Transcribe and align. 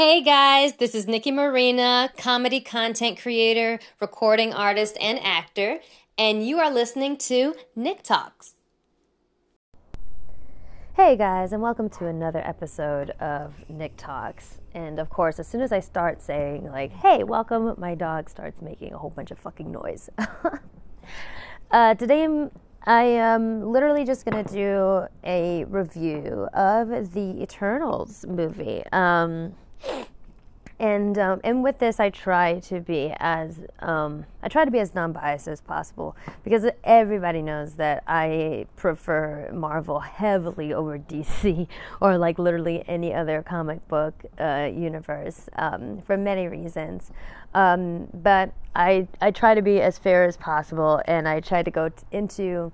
Hey 0.00 0.22
guys, 0.22 0.76
this 0.76 0.94
is 0.94 1.04
Nicque 1.04 1.30
Marina, 1.30 2.10
comedy 2.16 2.58
content 2.58 3.20
creator, 3.20 3.78
recording 4.00 4.54
artist, 4.54 4.96
and 4.98 5.20
actor, 5.22 5.80
and 6.16 6.42
you 6.42 6.58
are 6.58 6.72
listening 6.72 7.18
to 7.18 7.54
Nick 7.76 8.02
Talks. 8.02 8.54
Hey 10.94 11.16
guys, 11.18 11.52
and 11.52 11.60
welcome 11.60 11.90
to 11.90 12.06
another 12.06 12.38
episode 12.38 13.10
of 13.20 13.52
Nick 13.68 13.98
Talks. 13.98 14.62
And 14.72 14.98
of 14.98 15.10
course, 15.10 15.38
as 15.38 15.46
soon 15.46 15.60
as 15.60 15.70
I 15.70 15.80
start 15.80 16.22
saying, 16.22 16.64
like, 16.72 16.92
hey, 16.92 17.22
welcome, 17.22 17.74
my 17.76 17.94
dog 17.94 18.30
starts 18.30 18.62
making 18.62 18.94
a 18.94 18.96
whole 18.96 19.10
bunch 19.10 19.30
of 19.30 19.38
fucking 19.38 19.70
noise. 19.70 20.08
uh, 21.70 21.94
today 21.96 22.24
I'm 22.24 22.50
I 22.86 23.02
am 23.02 23.70
literally 23.70 24.06
just 24.06 24.24
gonna 24.24 24.44
do 24.44 25.02
a 25.24 25.64
review 25.64 26.48
of 26.54 27.12
the 27.12 27.42
Eternals 27.42 28.24
movie. 28.26 28.82
Um, 28.92 29.52
and 30.80 31.18
um, 31.18 31.42
and 31.44 31.62
with 31.62 31.78
this, 31.78 32.00
I 32.00 32.08
try 32.08 32.58
to 32.60 32.80
be 32.80 33.12
as 33.18 33.60
um, 33.80 34.24
I 34.42 34.48
try 34.48 34.64
to 34.64 34.70
be 34.70 34.78
as 34.78 34.94
non-biased 34.94 35.46
as 35.46 35.60
possible 35.60 36.16
because 36.42 36.64
everybody 36.84 37.42
knows 37.42 37.74
that 37.74 38.02
I 38.06 38.66
prefer 38.76 39.50
Marvel 39.52 40.00
heavily 40.00 40.72
over 40.72 40.98
DC 41.10 41.68
or 42.00 42.16
like 42.16 42.38
literally 42.38 42.82
any 42.88 43.12
other 43.12 43.42
comic 43.42 43.86
book 43.88 44.14
uh, 44.38 44.70
universe 44.74 45.50
um, 45.56 46.00
for 46.06 46.16
many 46.16 46.48
reasons. 46.48 47.12
Um, 47.52 48.08
but 48.14 48.54
I 48.74 49.06
I 49.20 49.32
try 49.32 49.54
to 49.54 49.62
be 49.62 49.82
as 49.82 49.98
fair 49.98 50.24
as 50.24 50.38
possible, 50.38 51.02
and 51.04 51.28
I 51.28 51.40
try 51.40 51.62
to 51.62 51.70
go 51.70 51.90
t- 51.90 51.96
into 52.10 52.72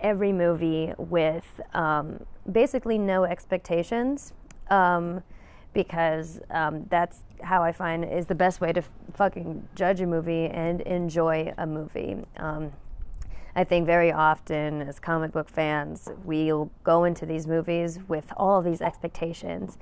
every 0.00 0.32
movie 0.32 0.92
with 0.98 1.60
um, 1.72 2.26
basically 2.50 2.98
no 2.98 3.22
expectations 3.22 4.32
um, 4.70 5.22
because 5.74 6.40
um, 6.50 6.86
that's 6.88 7.22
how 7.42 7.62
I 7.62 7.72
find 7.72 8.04
is 8.04 8.26
the 8.26 8.34
best 8.34 8.60
way 8.60 8.72
to 8.72 8.80
f- 8.80 8.90
fucking 9.12 9.68
judge 9.74 10.00
a 10.00 10.06
movie 10.06 10.46
and 10.46 10.80
enjoy 10.82 11.52
a 11.58 11.66
movie. 11.66 12.16
Um, 12.36 12.72
I 13.56 13.64
think 13.64 13.86
very 13.86 14.10
often 14.10 14.82
as 14.82 14.98
comic 14.98 15.32
book 15.32 15.48
fans, 15.48 16.08
we'll 16.24 16.70
go 16.82 17.04
into 17.04 17.26
these 17.26 17.46
movies 17.46 17.98
with 18.08 18.32
all 18.36 18.62
these 18.62 18.80
expectations 18.80 19.78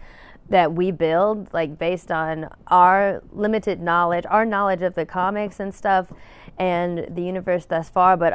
that 0.48 0.72
we 0.72 0.90
build, 0.90 1.48
like 1.54 1.78
based 1.78 2.10
on 2.10 2.50
our 2.66 3.22
limited 3.32 3.80
knowledge, 3.80 4.24
our 4.28 4.44
knowledge 4.44 4.82
of 4.82 4.94
the 4.94 5.06
comics 5.06 5.60
and 5.60 5.74
stuff, 5.74 6.12
and 6.58 7.06
the 7.14 7.22
universe 7.22 7.64
thus 7.64 7.88
far, 7.88 8.16
but 8.16 8.32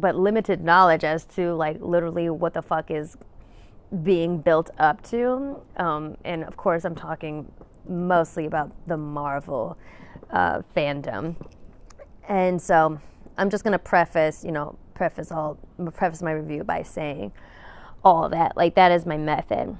but 0.00 0.14
limited 0.14 0.62
knowledge 0.62 1.02
as 1.02 1.24
to 1.24 1.54
like 1.54 1.78
literally 1.80 2.30
what 2.30 2.54
the 2.54 2.62
fuck 2.62 2.90
is 2.90 3.16
being 4.02 4.38
built 4.38 4.70
up 4.78 5.02
to. 5.10 5.60
Um, 5.76 6.16
and 6.24 6.44
of 6.44 6.56
course, 6.56 6.84
I'm 6.84 6.94
talking 6.94 7.50
mostly 7.88 8.46
about 8.46 8.72
the 8.86 8.96
Marvel 8.96 9.78
uh, 10.30 10.62
fandom. 10.76 11.36
And 12.28 12.60
so 12.60 13.00
I'm 13.38 13.50
just 13.50 13.64
going 13.64 13.72
to 13.72 13.78
preface, 13.78 14.44
you 14.44 14.52
know, 14.52 14.76
preface 14.94 15.30
all 15.30 15.58
preface 15.94 16.22
my 16.22 16.32
review 16.32 16.64
by 16.64 16.82
saying 16.82 17.32
all 18.02 18.28
that. 18.30 18.56
Like 18.56 18.74
that 18.74 18.92
is 18.92 19.06
my 19.06 19.16
method. 19.16 19.76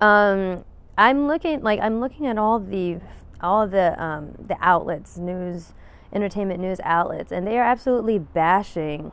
Um, 0.00 0.64
I'm 0.96 1.26
looking 1.26 1.62
like 1.62 1.80
I'm 1.80 2.00
looking 2.00 2.26
at 2.26 2.38
all 2.38 2.58
the 2.58 3.00
all 3.40 3.68
the 3.68 4.00
um, 4.02 4.34
the 4.38 4.56
outlets, 4.60 5.16
news, 5.16 5.72
entertainment 6.12 6.60
news 6.60 6.80
outlets, 6.82 7.30
and 7.30 7.46
they 7.46 7.58
are 7.58 7.64
absolutely 7.64 8.18
bashing 8.18 9.12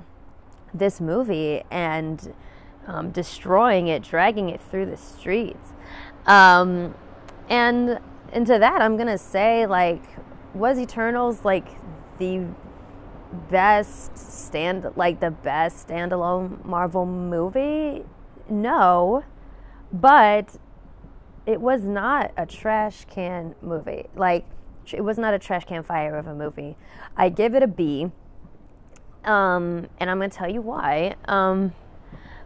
this 0.73 0.99
movie 0.99 1.63
and 1.69 2.33
um, 2.87 3.11
destroying 3.11 3.87
it, 3.87 4.03
dragging 4.03 4.49
it 4.49 4.61
through 4.61 4.85
the 4.85 4.97
streets. 4.97 5.73
Um, 6.25 6.95
and 7.49 7.99
into 8.33 8.57
that, 8.59 8.81
I'm 8.81 8.97
gonna 8.97 9.17
say 9.17 9.65
like, 9.65 10.03
was 10.53 10.79
Eternals 10.79 11.45
like 11.45 11.67
the 12.19 12.45
best 13.49 14.17
stand 14.17 14.85
like 14.95 15.19
the 15.19 15.31
best 15.31 15.87
standalone 15.87 16.63
Marvel 16.65 17.05
movie? 17.05 18.03
No, 18.49 19.23
but 19.91 20.55
it 21.45 21.61
was 21.61 21.83
not 21.83 22.31
a 22.37 22.45
trash 22.45 23.05
can 23.05 23.55
movie. 23.61 24.05
Like 24.15 24.45
it 24.91 25.01
was 25.01 25.17
not 25.17 25.33
a 25.33 25.39
trash 25.39 25.65
can 25.65 25.83
fire 25.83 26.15
of 26.15 26.27
a 26.27 26.35
movie. 26.35 26.77
I 27.17 27.29
give 27.29 27.55
it 27.55 27.63
a 27.63 27.67
B. 27.67 28.11
Um, 29.23 29.87
and 29.99 30.09
I'm 30.09 30.19
gonna 30.19 30.29
tell 30.29 30.49
you 30.49 30.61
why. 30.61 31.15
Um, 31.27 31.73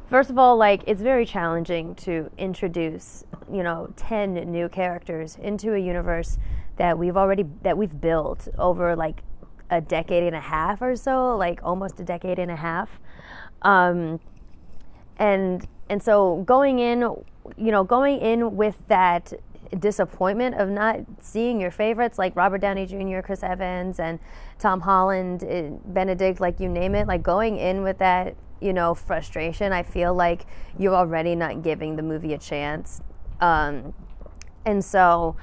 first 0.09 0.29
of 0.29 0.37
all, 0.37 0.57
like 0.57 0.83
it's 0.87 1.01
very 1.01 1.25
challenging 1.25 1.95
to 1.95 2.29
introduce, 2.37 3.23
you 3.51 3.63
know, 3.63 3.91
ten 3.95 4.33
new 4.33 4.69
characters 4.69 5.37
into 5.41 5.73
a 5.73 5.77
universe 5.79 6.37
that 6.77 6.97
we've 6.97 7.17
already 7.17 7.45
that 7.61 7.77
we've 7.77 7.99
built 8.01 8.47
over 8.57 8.95
like 8.95 9.23
a 9.69 9.81
decade 9.81 10.23
and 10.23 10.35
a 10.35 10.41
half 10.41 10.81
or 10.81 10.95
so, 10.95 11.37
like 11.37 11.59
almost 11.63 11.99
a 11.99 12.03
decade 12.03 12.39
and 12.39 12.51
a 12.51 12.55
half. 12.55 12.89
Um, 13.61 14.19
and 15.17 15.67
and 15.89 16.01
so 16.01 16.43
going 16.45 16.79
in, 16.79 17.01
you 17.57 17.71
know, 17.71 17.83
going 17.83 18.19
in 18.19 18.55
with 18.55 18.77
that 18.87 19.33
disappointment 19.77 20.55
of 20.55 20.69
not 20.69 20.99
seeing 21.21 21.59
your 21.59 21.71
favorites 21.71 22.17
like 22.17 22.35
Robert 22.35 22.59
Downey 22.59 22.85
Jr., 22.85 23.19
Chris 23.21 23.43
Evans, 23.43 23.99
and 23.99 24.19
Tom 24.57 24.81
Holland, 24.81 25.43
eh, 25.43 25.69
Benedict, 25.85 26.39
like 26.39 26.59
you 26.59 26.69
name 26.69 26.95
it, 26.95 27.07
like 27.07 27.21
going 27.21 27.57
in 27.57 27.83
with 27.83 27.97
that, 27.99 28.35
you 28.61 28.73
know, 28.73 28.93
frustration, 28.93 29.71
I 29.71 29.83
feel 29.83 30.13
like 30.13 30.45
you're 30.77 30.95
already 30.95 31.35
not 31.35 31.61
giving 31.61 31.95
the 31.95 32.03
movie 32.03 32.33
a 32.33 32.37
chance. 32.37 33.01
Um, 33.39 33.93
and 34.65 34.83
so, 34.83 35.35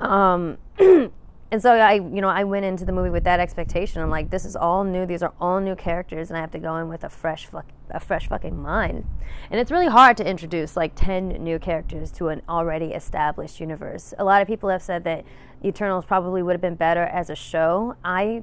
um, 0.00 0.58
and 0.78 1.62
so 1.62 1.72
I, 1.72 1.94
you 1.94 2.20
know, 2.20 2.28
I 2.28 2.44
went 2.44 2.64
into 2.64 2.84
the 2.84 2.92
movie 2.92 3.10
with 3.10 3.24
that 3.24 3.40
expectation. 3.40 4.02
I'm 4.02 4.10
like, 4.10 4.30
this 4.30 4.44
is 4.44 4.56
all 4.56 4.84
new. 4.84 5.06
These 5.06 5.22
are 5.22 5.32
all 5.40 5.60
new 5.60 5.76
characters, 5.76 6.30
and 6.30 6.36
I 6.36 6.40
have 6.40 6.50
to 6.52 6.58
go 6.58 6.76
in 6.78 6.88
with 6.88 7.04
a 7.04 7.08
fresh, 7.08 7.46
fuck, 7.46 7.66
a 7.90 8.00
fresh 8.00 8.28
fucking 8.28 8.60
mind. 8.60 9.06
And 9.50 9.60
it's 9.60 9.70
really 9.70 9.88
hard 9.88 10.16
to 10.16 10.28
introduce 10.28 10.76
like 10.76 10.92
ten 10.94 11.28
new 11.28 11.58
characters 11.58 12.10
to 12.12 12.28
an 12.28 12.42
already 12.48 12.86
established 12.86 13.60
universe. 13.60 14.12
A 14.18 14.24
lot 14.24 14.42
of 14.42 14.48
people 14.48 14.68
have 14.70 14.82
said 14.82 15.04
that 15.04 15.24
Eternals 15.64 16.04
probably 16.04 16.42
would 16.42 16.52
have 16.52 16.60
been 16.60 16.74
better 16.74 17.04
as 17.04 17.30
a 17.30 17.36
show. 17.36 17.96
I, 18.04 18.42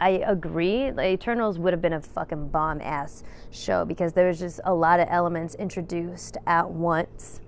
I 0.00 0.22
agree. 0.26 0.90
The 0.90 1.06
Eternals 1.06 1.58
would 1.58 1.72
have 1.72 1.82
been 1.82 1.92
a 1.92 2.00
fucking 2.00 2.48
bomb 2.48 2.80
ass 2.80 3.22
show 3.50 3.84
because 3.84 4.14
there 4.14 4.28
was 4.28 4.38
just 4.38 4.60
a 4.64 4.72
lot 4.72 4.98
of 4.98 5.08
elements 5.10 5.54
introduced 5.56 6.38
at 6.46 6.70
once 6.70 7.40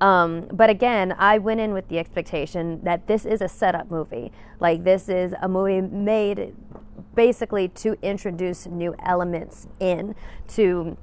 um, 0.00 0.46
but 0.52 0.70
again, 0.70 1.14
I 1.18 1.38
went 1.38 1.60
in 1.60 1.72
with 1.72 1.88
the 1.88 1.98
expectation 1.98 2.80
that 2.82 3.06
this 3.06 3.24
is 3.24 3.40
a 3.40 3.48
setup 3.48 3.90
movie. 3.90 4.32
Like, 4.60 4.84
this 4.84 5.08
is 5.08 5.34
a 5.40 5.48
movie 5.48 5.80
made 5.80 6.54
basically 7.14 7.68
to 7.68 7.96
introduce 8.02 8.66
new 8.66 8.94
elements 9.04 9.68
in 9.80 10.14
to 10.48 10.96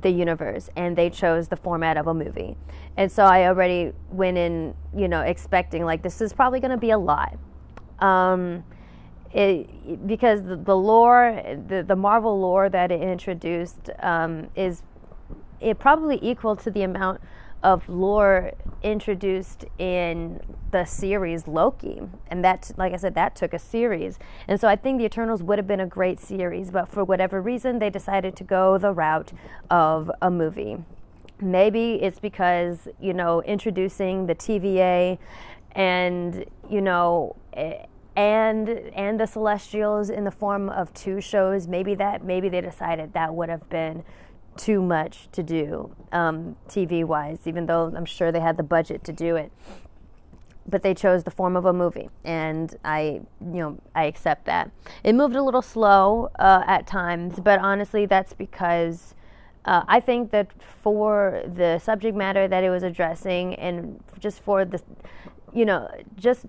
the 0.00 0.10
universe 0.10 0.68
and 0.76 0.94
they 0.96 1.08
chose 1.08 1.48
the 1.48 1.56
format 1.56 1.96
of 1.96 2.06
a 2.06 2.12
movie 2.12 2.54
and 2.98 3.10
so 3.10 3.24
i 3.24 3.46
already 3.46 3.92
went 4.10 4.36
in 4.36 4.74
you 4.94 5.08
know 5.08 5.22
expecting 5.22 5.86
like 5.86 6.02
this 6.02 6.20
is 6.20 6.34
probably 6.34 6.60
going 6.60 6.70
to 6.70 6.76
be 6.76 6.90
a 6.90 6.98
lot 6.98 7.34
um, 8.00 8.62
it, 9.36 10.06
because 10.06 10.42
the, 10.44 10.76
lore 10.76 11.42
the, 11.68 11.82
the 11.82 11.96
marvel 11.96 12.40
lore 12.40 12.70
that 12.70 12.90
it 12.90 13.02
introduced 13.02 13.90
um, 14.00 14.48
is 14.56 14.82
it 15.60 15.78
probably 15.78 16.18
equal 16.22 16.56
to 16.56 16.70
the 16.70 16.82
amount 16.82 17.20
of 17.62 17.86
lore 17.88 18.52
introduced 18.82 19.64
in 19.78 20.40
the 20.70 20.84
series 20.84 21.46
Loki. 21.46 22.00
And 22.28 22.44
that, 22.44 22.70
like 22.76 22.92
I 22.92 22.96
said, 22.96 23.14
that 23.14 23.36
took 23.36 23.52
a 23.52 23.58
series. 23.58 24.18
And 24.48 24.60
so 24.60 24.68
I 24.68 24.76
think 24.76 24.98
The 24.98 25.04
Eternals 25.04 25.42
would 25.42 25.58
have 25.58 25.66
been 25.66 25.80
a 25.80 25.86
great 25.86 26.20
series, 26.20 26.70
but 26.70 26.88
for 26.88 27.04
whatever 27.04 27.42
reason, 27.42 27.78
they 27.78 27.90
decided 27.90 28.36
to 28.36 28.44
go 28.44 28.78
the 28.78 28.92
route 28.92 29.32
of 29.70 30.10
a 30.22 30.30
movie. 30.30 30.76
Maybe 31.40 31.94
it's 31.94 32.20
because, 32.20 32.88
you 33.00 33.12
know, 33.12 33.42
introducing 33.42 34.26
the 34.26 34.34
TVA 34.34 35.18
and, 35.72 36.44
you 36.70 36.80
know, 36.80 37.36
and 38.16 38.68
and 38.68 39.20
the 39.20 39.26
celestials 39.26 40.10
in 40.10 40.24
the 40.24 40.30
form 40.30 40.68
of 40.70 40.92
two 40.94 41.20
shows 41.20 41.68
maybe 41.68 41.94
that 41.94 42.24
maybe 42.24 42.48
they 42.48 42.62
decided 42.62 43.12
that 43.12 43.34
would 43.34 43.50
have 43.50 43.68
been 43.68 44.02
too 44.56 44.82
much 44.82 45.28
to 45.32 45.42
do 45.42 45.94
um, 46.12 46.56
TV 46.68 47.04
wise, 47.04 47.46
even 47.46 47.66
though 47.66 47.92
I'm 47.94 48.04
sure 48.04 48.32
they 48.32 48.40
had 48.40 48.56
the 48.56 48.62
budget 48.62 49.04
to 49.04 49.12
do 49.12 49.36
it. 49.36 49.52
But 50.68 50.82
they 50.82 50.94
chose 50.94 51.22
the 51.22 51.30
form 51.30 51.56
of 51.56 51.64
a 51.64 51.72
movie, 51.72 52.10
and 52.24 52.74
I, 52.84 53.20
you 53.40 53.60
know, 53.60 53.78
I 53.94 54.04
accept 54.04 54.46
that. 54.46 54.72
It 55.04 55.14
moved 55.14 55.36
a 55.36 55.42
little 55.42 55.62
slow 55.62 56.30
uh, 56.40 56.64
at 56.66 56.88
times, 56.88 57.38
but 57.38 57.60
honestly, 57.60 58.04
that's 58.04 58.32
because 58.32 59.14
uh, 59.64 59.84
I 59.86 60.00
think 60.00 60.32
that 60.32 60.50
for 60.82 61.42
the 61.46 61.78
subject 61.78 62.16
matter 62.16 62.48
that 62.48 62.64
it 62.64 62.70
was 62.70 62.82
addressing, 62.82 63.54
and 63.54 64.02
just 64.18 64.40
for 64.40 64.64
the, 64.64 64.82
you 65.52 65.64
know, 65.64 65.88
just 66.16 66.46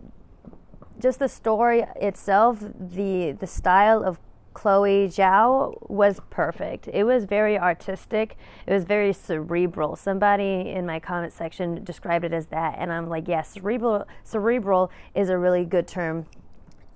just 0.99 1.19
the 1.19 1.29
story 1.29 1.85
itself, 1.95 2.59
the 2.59 3.33
the 3.33 3.47
style 3.47 4.03
of 4.03 4.19
Chloe 4.53 5.07
Zhao 5.07 5.77
was 5.88 6.19
perfect. 6.31 6.88
It 6.91 7.03
was 7.03 7.25
very 7.25 7.59
artistic. 7.59 8.38
It 8.65 8.73
was 8.73 8.85
very 8.85 9.13
cerebral. 9.13 9.95
Somebody 9.95 10.71
in 10.71 10.83
my 10.83 10.99
comment 10.99 11.31
section 11.31 11.83
described 11.83 12.25
it 12.25 12.33
as 12.33 12.47
that, 12.47 12.75
and 12.79 12.91
I'm 12.91 13.07
like, 13.07 13.27
yes, 13.27 13.49
cerebral. 13.49 14.07
Cerebral 14.23 14.89
is 15.13 15.29
a 15.29 15.38
really 15.38 15.63
good 15.63 15.88
term 15.88 16.25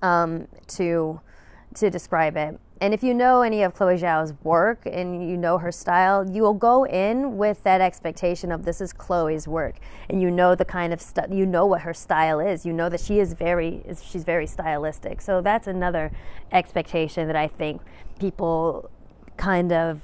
um, 0.02 0.48
to 0.68 1.20
to 1.76 1.88
describe 1.88 2.36
it. 2.36 2.58
And 2.82 2.92
if 2.92 3.04
you 3.04 3.14
know 3.14 3.42
any 3.42 3.62
of 3.62 3.74
Chloe 3.74 3.96
Zhao's 3.96 4.34
work 4.42 4.86
and 4.86 5.30
you 5.30 5.36
know 5.36 5.56
her 5.56 5.70
style, 5.70 6.28
you 6.28 6.42
will 6.42 6.52
go 6.52 6.84
in 6.84 7.36
with 7.36 7.62
that 7.62 7.80
expectation 7.80 8.50
of 8.50 8.64
this 8.64 8.80
is 8.80 8.92
Chloe's 8.92 9.46
work, 9.46 9.76
and 10.10 10.20
you 10.20 10.32
know 10.32 10.56
the 10.56 10.64
kind 10.64 10.92
of 10.92 11.00
stuff, 11.00 11.26
you 11.30 11.46
know 11.46 11.64
what 11.64 11.82
her 11.82 11.94
style 11.94 12.40
is. 12.40 12.66
You 12.66 12.72
know 12.72 12.88
that 12.88 12.98
she 12.98 13.20
is 13.20 13.34
very, 13.34 13.84
she's 14.02 14.24
very 14.24 14.48
stylistic. 14.48 15.20
So 15.20 15.40
that's 15.40 15.68
another 15.68 16.10
expectation 16.50 17.28
that 17.28 17.36
I 17.36 17.46
think 17.46 17.82
people 18.18 18.90
kind 19.36 19.70
of 19.70 20.00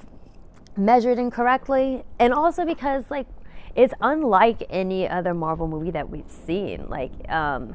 measured 0.77 1.19
incorrectly, 1.19 2.05
and 2.21 2.33
also 2.33 2.65
because 2.65 3.11
like 3.11 3.27
it's 3.75 3.93
unlike 4.01 4.63
any 4.71 5.09
other 5.09 5.35
Marvel 5.35 5.67
movie 5.67 5.91
that 5.91 6.09
we've 6.09 6.31
seen. 6.31 6.89
Like. 6.89 7.29
Um, 7.29 7.75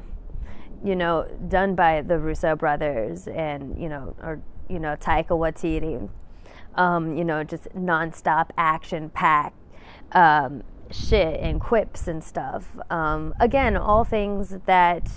you 0.82 0.94
know, 0.94 1.26
done 1.48 1.74
by 1.74 2.02
the 2.02 2.18
Russo 2.18 2.54
brothers 2.54 3.26
and, 3.26 3.80
you 3.80 3.88
know, 3.88 4.14
or 4.22 4.42
you 4.68 4.78
know, 4.78 4.96
Taika 4.96 5.28
Waititi. 5.28 6.08
Um, 6.76 7.16
you 7.16 7.24
know, 7.24 7.44
just 7.44 7.64
nonstop 7.74 8.50
action 8.58 9.08
packed 9.10 9.56
um, 10.12 10.62
shit 10.90 11.40
and 11.40 11.60
quips 11.60 12.08
and 12.08 12.22
stuff. 12.22 12.68
Um, 12.90 13.34
again, 13.38 13.76
all 13.76 14.04
things 14.04 14.56
that 14.66 15.08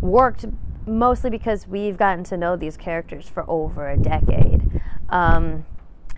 worked 0.00 0.46
mostly 0.86 1.30
because 1.30 1.66
we've 1.66 1.96
gotten 1.96 2.24
to 2.24 2.36
know 2.36 2.56
these 2.56 2.76
characters 2.76 3.28
for 3.28 3.48
over 3.48 3.88
a 3.88 3.96
decade. 3.96 4.80
Um, 5.08 5.66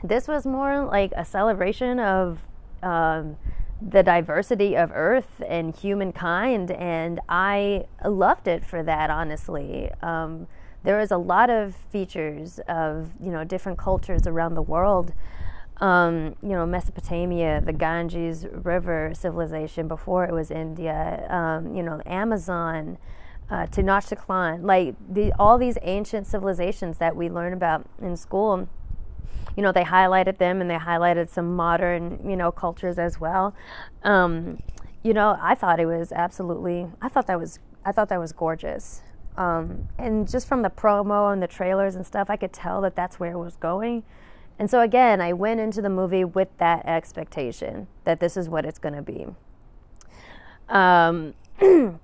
this 0.02 0.28
was 0.28 0.46
more 0.46 0.84
like 0.84 1.12
a 1.16 1.24
celebration 1.24 1.98
of 1.98 2.40
um, 2.82 3.36
the 3.80 4.02
diversity 4.02 4.76
of 4.76 4.90
Earth 4.92 5.42
and 5.46 5.74
humankind, 5.74 6.70
and 6.70 7.20
I 7.28 7.86
loved 8.04 8.46
it 8.46 8.64
for 8.64 8.82
that, 8.82 9.10
honestly. 9.10 9.90
Um, 10.02 10.46
there 10.84 11.00
is 11.00 11.10
a 11.10 11.16
lot 11.16 11.50
of 11.50 11.74
features 11.74 12.60
of 12.68 13.10
you 13.20 13.30
know 13.30 13.44
different 13.44 13.78
cultures 13.78 14.26
around 14.26 14.54
the 14.54 14.62
world. 14.62 15.12
Um, 15.80 16.34
you 16.42 16.48
know, 16.48 16.66
Mesopotamia, 16.66 17.60
the 17.64 17.72
Ganges 17.72 18.46
River 18.50 19.12
civilization 19.14 19.86
before 19.86 20.24
it 20.24 20.32
was 20.32 20.50
India. 20.50 21.24
Um, 21.30 21.72
you 21.76 21.84
know, 21.84 22.02
Amazon, 22.04 22.98
uh, 23.48 23.66
Tenochtitlan, 23.66 24.64
like 24.64 24.96
the, 25.08 25.32
all 25.38 25.56
these 25.56 25.78
ancient 25.82 26.26
civilizations 26.26 26.98
that 26.98 27.14
we 27.14 27.30
learn 27.30 27.52
about 27.52 27.86
in 28.02 28.16
school. 28.16 28.68
You 29.56 29.62
know, 29.62 29.70
they 29.70 29.84
highlighted 29.84 30.38
them 30.38 30.60
and 30.60 30.68
they 30.68 30.76
highlighted 30.76 31.28
some 31.28 31.54
modern, 31.54 32.28
you 32.28 32.36
know, 32.36 32.50
cultures 32.50 32.98
as 32.98 33.20
well. 33.20 33.54
Um, 34.02 34.60
you 35.02 35.14
know, 35.14 35.38
I 35.40 35.54
thought 35.54 35.80
it 35.80 35.86
was 35.86 36.12
absolutely. 36.12 36.86
I 37.00 37.08
thought 37.08 37.26
that 37.28 37.38
was. 37.38 37.60
I 37.84 37.92
thought 37.92 38.08
that 38.08 38.18
was 38.18 38.32
gorgeous. 38.32 39.02
Um, 39.38 39.86
and 39.98 40.28
just 40.28 40.48
from 40.48 40.62
the 40.62 40.68
promo 40.68 41.32
and 41.32 41.40
the 41.40 41.46
trailers 41.46 41.94
and 41.94 42.04
stuff, 42.04 42.28
I 42.28 42.36
could 42.36 42.52
tell 42.52 42.80
that 42.80 42.96
that's 42.96 43.20
where 43.20 43.32
it 43.32 43.38
was 43.38 43.54
going. 43.54 44.02
And 44.58 44.68
so 44.68 44.80
again, 44.80 45.20
I 45.20 45.32
went 45.32 45.60
into 45.60 45.80
the 45.80 45.88
movie 45.88 46.24
with 46.24 46.48
that 46.58 46.84
expectation 46.84 47.86
that 48.02 48.18
this 48.18 48.36
is 48.36 48.48
what 48.48 48.64
it's 48.64 48.80
going 48.80 48.96
to 48.96 49.02
be. 49.02 49.26
Um, 50.68 51.34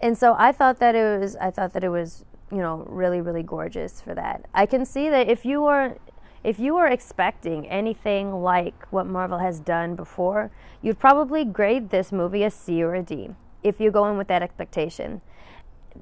and 0.00 0.16
so 0.16 0.34
I 0.38 0.50
thought 0.50 0.78
that 0.78 0.94
it 0.94 1.20
was, 1.20 1.36
I 1.36 1.50
thought 1.50 1.74
that 1.74 1.84
it 1.84 1.90
was, 1.90 2.24
you 2.50 2.56
know, 2.56 2.86
really, 2.88 3.20
really 3.20 3.42
gorgeous 3.42 4.00
for 4.00 4.14
that. 4.14 4.46
I 4.54 4.64
can 4.64 4.86
see 4.86 5.10
that 5.10 5.28
if 5.28 5.44
you 5.44 5.60
were, 5.60 5.98
if 6.42 6.58
you 6.58 6.74
were 6.74 6.86
expecting 6.86 7.68
anything 7.68 8.32
like 8.32 8.86
what 8.90 9.06
Marvel 9.06 9.38
has 9.38 9.60
done 9.60 9.94
before, 9.94 10.50
you'd 10.80 10.98
probably 10.98 11.44
grade 11.44 11.90
this 11.90 12.12
movie 12.12 12.44
a 12.44 12.50
C 12.50 12.82
or 12.82 12.94
a 12.94 13.02
D 13.02 13.28
if 13.62 13.78
you 13.78 13.90
go 13.90 14.08
in 14.08 14.16
with 14.16 14.28
that 14.28 14.42
expectation 14.42 15.20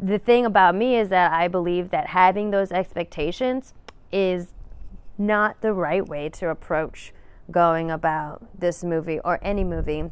the 0.00 0.18
thing 0.18 0.46
about 0.46 0.74
me 0.74 0.96
is 0.96 1.08
that 1.08 1.32
I 1.32 1.48
believe 1.48 1.90
that 1.90 2.08
having 2.08 2.50
those 2.50 2.72
expectations 2.72 3.74
is 4.12 4.48
not 5.18 5.60
the 5.60 5.72
right 5.72 6.06
way 6.06 6.28
to 6.30 6.48
approach 6.48 7.12
going 7.50 7.90
about 7.90 8.46
this 8.58 8.84
movie 8.84 9.18
or 9.20 9.38
any 9.42 9.64
movie. 9.64 10.04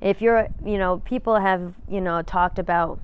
If 0.00 0.20
you're, 0.22 0.48
you 0.64 0.78
know, 0.78 0.98
people 1.04 1.38
have, 1.38 1.74
you 1.88 2.00
know, 2.00 2.22
talked 2.22 2.58
about, 2.58 3.00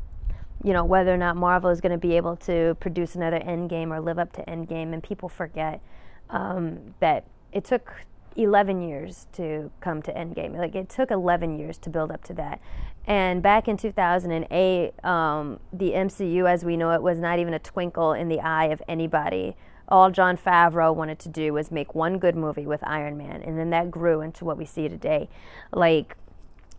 you 0.63 0.73
know, 0.73 0.85
whether 0.85 1.13
or 1.13 1.17
not 1.17 1.37
Marvel 1.37 1.71
is 1.71 1.81
going 1.81 1.93
to 1.93 1.99
be 1.99 2.17
able 2.17 2.37
to 2.37 2.77
produce 2.81 3.15
another 3.15 3.41
Endgame 3.41 3.91
or 3.91 4.01
live 4.01 4.19
up 4.19 4.33
to 4.35 4.43
Endgame, 4.43 4.93
and 4.93 5.03
people 5.03 5.29
forget 5.29 5.81
um, 6.29 6.95
that 7.01 7.25
it 7.53 7.65
took 7.65 7.93
11 8.37 8.83
years 8.83 9.27
to 9.33 9.71
come 9.81 10.03
to 10.03 10.13
Endgame. 10.13 10.57
Like 10.57 10.75
it 10.75 10.89
took 10.89 11.11
11 11.11 11.59
years 11.59 11.79
to 11.79 11.91
build 11.91 12.11
up 12.11 12.25
to 12.25 12.35
that. 12.35 12.61
And 13.07 13.43
back 13.43 13.69
in 13.69 13.77
2008, 13.77 15.05
um, 15.05 15.61
the 15.73 15.91
MCU 15.93 16.49
as 16.49 16.65
we 16.65 16.77
know 16.77 16.93
it 16.93 17.03
was 17.03 17.19
not 17.19 17.39
even 17.39 17.55
a 17.55 17.59
twinkle 17.59 18.13
in 18.13 18.29
the 18.29 18.41
eye 18.41 18.67
of 18.67 18.83
anybody. 18.89 19.57
All 19.89 20.11
Jon 20.11 20.37
Favreau 20.37 20.95
wanted 20.95 21.19
to 21.21 21.29
do 21.29 21.53
was 21.53 21.73
make 21.73 21.95
one 21.95 22.19
good 22.19 22.37
movie 22.37 22.67
with 22.67 22.81
Iron 22.85 23.17
Man, 23.17 23.43
and 23.43 23.59
then 23.59 23.71
that 23.71 23.91
grew 23.91 24.21
into 24.21 24.45
what 24.45 24.57
we 24.57 24.65
see 24.65 24.89
today. 24.89 25.29
Like, 25.73 26.17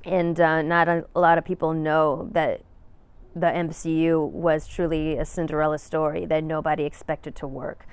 and 0.06 0.40
uh, 0.40 0.62
not 0.62 0.88
a, 0.88 1.06
a 1.14 1.20
lot 1.20 1.38
of 1.38 1.44
people 1.44 1.74
know 1.74 2.30
that 2.32 2.62
the 3.36 3.48
MCU 3.48 4.30
was 4.30 4.68
truly 4.68 5.18
a 5.18 5.26
Cinderella 5.26 5.78
story 5.78 6.26
that 6.26 6.44
nobody 6.44 6.84
expected 6.84 7.36
to 7.36 7.48
work. 7.48 7.86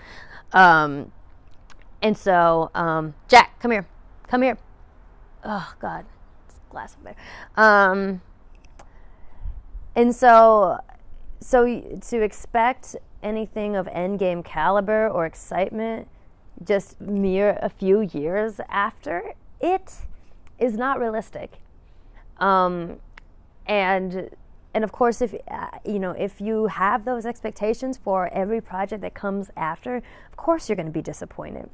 Um, 0.52 1.12
and 2.02 2.16
so, 2.16 2.70
um, 2.74 3.14
Jack, 3.28 3.58
come 3.60 3.70
here. 3.70 3.86
Come 4.28 4.42
here. 4.42 4.58
Oh, 5.44 5.74
God. 5.80 6.04
Glass 6.70 6.94
of 6.94 7.02
there. 7.02 7.16
Um, 7.56 8.20
and 9.96 10.14
so, 10.14 10.78
so 11.40 11.80
to 12.10 12.22
expect 12.22 12.96
anything 13.22 13.74
of 13.74 13.86
endgame 13.86 14.44
caliber 14.44 15.08
or 15.08 15.26
excitement 15.26 16.08
just 16.64 17.00
mere 17.00 17.58
a 17.62 17.68
few 17.68 18.00
years 18.00 18.60
after 18.68 19.32
it 19.60 19.94
is 20.58 20.76
not 20.76 20.98
realistic. 20.98 21.58
Um, 22.38 22.98
and 23.66 24.30
and 24.74 24.84
of 24.84 24.92
course, 24.92 25.20
if 25.20 25.34
uh, 25.50 25.66
you 25.84 25.98
know 25.98 26.12
if 26.12 26.40
you 26.40 26.66
have 26.66 27.04
those 27.04 27.26
expectations 27.26 27.96
for 27.96 28.28
every 28.32 28.60
project 28.60 29.02
that 29.02 29.14
comes 29.14 29.50
after, 29.56 29.96
of 29.96 30.36
course 30.36 30.68
you're 30.68 30.76
going 30.76 30.86
to 30.86 30.92
be 30.92 31.02
disappointed. 31.02 31.68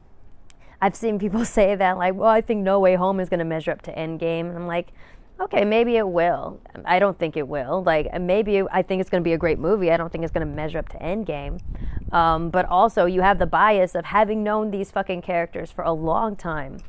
I've 0.85 0.95
seen 0.95 1.19
people 1.19 1.45
say 1.59 1.75
that, 1.75 1.97
like, 1.97 2.15
well, 2.15 2.29
I 2.29 2.43
think 2.43 2.63
No 2.63 2.79
Way 2.79 2.95
Home 2.95 3.19
is 3.19 3.31
going 3.31 3.39
to 3.39 3.45
measure 3.45 3.71
up 3.71 3.81
to 3.83 3.93
Endgame. 3.95 4.49
And 4.49 4.57
I'm 4.57 4.67
like, 4.67 4.89
okay, 5.41 5.65
maybe 5.65 5.97
it 5.97 6.07
will. 6.07 6.61
I 6.85 6.99
don't 6.99 7.19
think 7.19 7.39
it 7.39 7.49
will. 7.49 7.83
Like, 7.83 8.13
maybe 8.21 8.61
I 8.71 8.83
think 8.83 9.01
it's 9.01 9.09
going 9.09 9.23
to 9.23 9.25
be 9.25 9.33
a 9.33 9.39
great 9.39 9.59
movie. 9.59 9.91
I 9.91 9.97
don't 9.97 10.13
think 10.13 10.25
it's 10.25 10.32
going 10.32 10.47
to 10.47 10.53
measure 10.53 10.79
up 10.79 10.91
to 10.91 10.99
Endgame. 10.99 11.58
Um, 12.13 12.51
but 12.51 12.67
also, 12.67 13.06
you 13.06 13.23
have 13.23 13.39
the 13.39 13.47
bias 13.47 13.94
of 13.94 14.05
having 14.05 14.44
known 14.44 14.70
these 14.70 14.91
fucking 14.91 15.23
characters 15.23 15.73
for 15.73 15.85
a 15.85 15.93
long 15.93 16.37
time. 16.37 16.81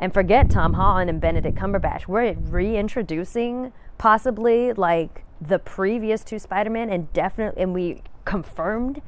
And 0.00 0.12
forget 0.14 0.48
Tom 0.48 0.72
Holland 0.72 1.10
and 1.10 1.20
Benedict 1.20 1.56
Cumberbatch. 1.56 2.08
We're 2.08 2.32
reintroducing 2.32 3.74
possibly 3.98 4.72
like 4.72 5.22
the 5.38 5.58
previous 5.58 6.24
two 6.24 6.38
Spider-Man 6.38 6.88
and 6.88 7.12
definitely, 7.12 7.62
and 7.62 7.74
we 7.74 8.02
confirmed 8.24 9.02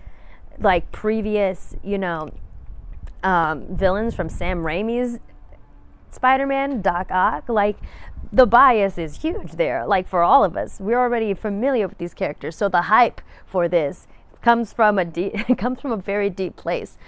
like 0.59 0.93
previous, 0.93 1.75
you 1.83 1.97
know, 1.99 2.31
um, 3.23 3.77
villains 3.77 4.15
from 4.15 4.29
Sam 4.29 4.63
Raimi's 4.63 5.19
Spider 6.11 6.47
Man, 6.47 6.83
Doc 6.83 7.11
Ock. 7.11 7.49
Like, 7.49 7.77
the 8.33 8.47
bias 8.47 8.99
is 8.99 9.19
huge 9.23 9.53
there, 9.53 9.87
like 9.87 10.09
for 10.09 10.23
all 10.23 10.45
of 10.45 10.57
us. 10.57 10.81
We're 10.81 10.99
already 10.99 11.35
familiar 11.35 11.87
with 11.89 11.99
these 11.99 12.15
characters, 12.15 12.57
so 12.57 12.69
the 12.69 12.83
hype 12.83 13.21
for 13.47 13.69
this 13.69 14.07
comes 14.43 14.73
from 14.73 14.99
a 14.99 15.05
deep, 15.05 15.35
comes 15.59 15.81
from 15.81 15.93
a 15.93 15.97
very 15.97 16.31
deep 16.31 16.57
place. 16.57 16.99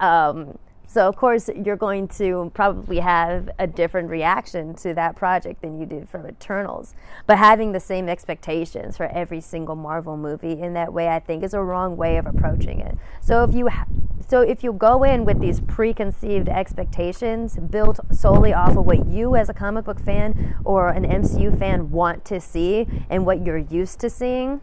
Um, 0.00 0.58
so, 0.90 1.06
of 1.06 1.16
course, 1.16 1.50
you're 1.54 1.76
going 1.76 2.08
to 2.08 2.50
probably 2.54 2.98
have 3.00 3.50
a 3.58 3.66
different 3.66 4.08
reaction 4.08 4.74
to 4.76 4.94
that 4.94 5.16
project 5.16 5.60
than 5.60 5.78
you 5.78 5.84
did 5.84 6.08
from 6.08 6.26
Eternals. 6.26 6.94
But 7.26 7.36
having 7.36 7.72
the 7.72 7.80
same 7.80 8.08
expectations 8.08 8.96
for 8.96 9.04
every 9.04 9.42
single 9.42 9.76
Marvel 9.76 10.16
movie 10.16 10.58
in 10.58 10.72
that 10.72 10.90
way, 10.90 11.08
I 11.08 11.20
think, 11.20 11.44
is 11.44 11.52
a 11.52 11.60
wrong 11.60 11.98
way 11.98 12.16
of 12.16 12.24
approaching 12.24 12.80
it. 12.80 12.96
So, 13.20 13.44
if 13.44 13.54
you 13.54 13.68
ha- 13.68 13.84
so 14.26 14.40
if 14.40 14.64
you 14.64 14.72
go 14.72 15.04
in 15.04 15.26
with 15.26 15.40
these 15.40 15.60
preconceived 15.60 16.48
expectations 16.48 17.56
built 17.56 18.00
solely 18.10 18.54
off 18.54 18.76
of 18.76 18.84
what 18.84 19.06
you 19.06 19.36
as 19.36 19.48
a 19.48 19.54
comic 19.54 19.84
book 19.84 20.00
fan 20.00 20.56
or 20.64 20.88
an 20.88 21.04
MCU 21.04 21.58
fan 21.58 21.90
want 21.90 22.24
to 22.26 22.40
see 22.40 22.86
and 23.10 23.26
what 23.26 23.44
you're 23.44 23.56
used 23.58 24.00
to 24.00 24.10
seeing, 24.10 24.62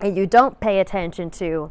and 0.00 0.16
you 0.16 0.26
don't 0.26 0.60
pay 0.60 0.80
attention 0.80 1.30
to 1.32 1.70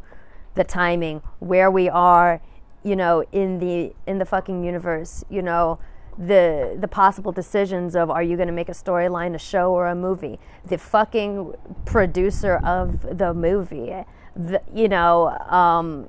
the 0.54 0.64
timing, 0.64 1.22
where 1.38 1.70
we 1.70 1.88
are 1.88 2.40
you 2.82 2.96
know, 2.96 3.24
in 3.32 3.58
the 3.58 3.94
in 4.06 4.18
the 4.18 4.24
fucking 4.24 4.64
universe, 4.64 5.24
you 5.28 5.42
know, 5.42 5.78
the 6.16 6.76
the 6.78 6.88
possible 6.88 7.32
decisions 7.32 7.94
of 7.94 8.10
are 8.10 8.22
you 8.22 8.36
going 8.36 8.48
to 8.48 8.54
make 8.54 8.68
a 8.68 8.72
storyline, 8.72 9.34
a 9.34 9.38
show, 9.38 9.72
or 9.72 9.86
a 9.86 9.94
movie? 9.94 10.38
The 10.64 10.78
fucking 10.78 11.54
producer 11.84 12.56
of 12.64 13.18
the 13.18 13.34
movie, 13.34 13.94
the, 14.34 14.60
you 14.74 14.88
know, 14.88 15.28
um, 15.48 16.08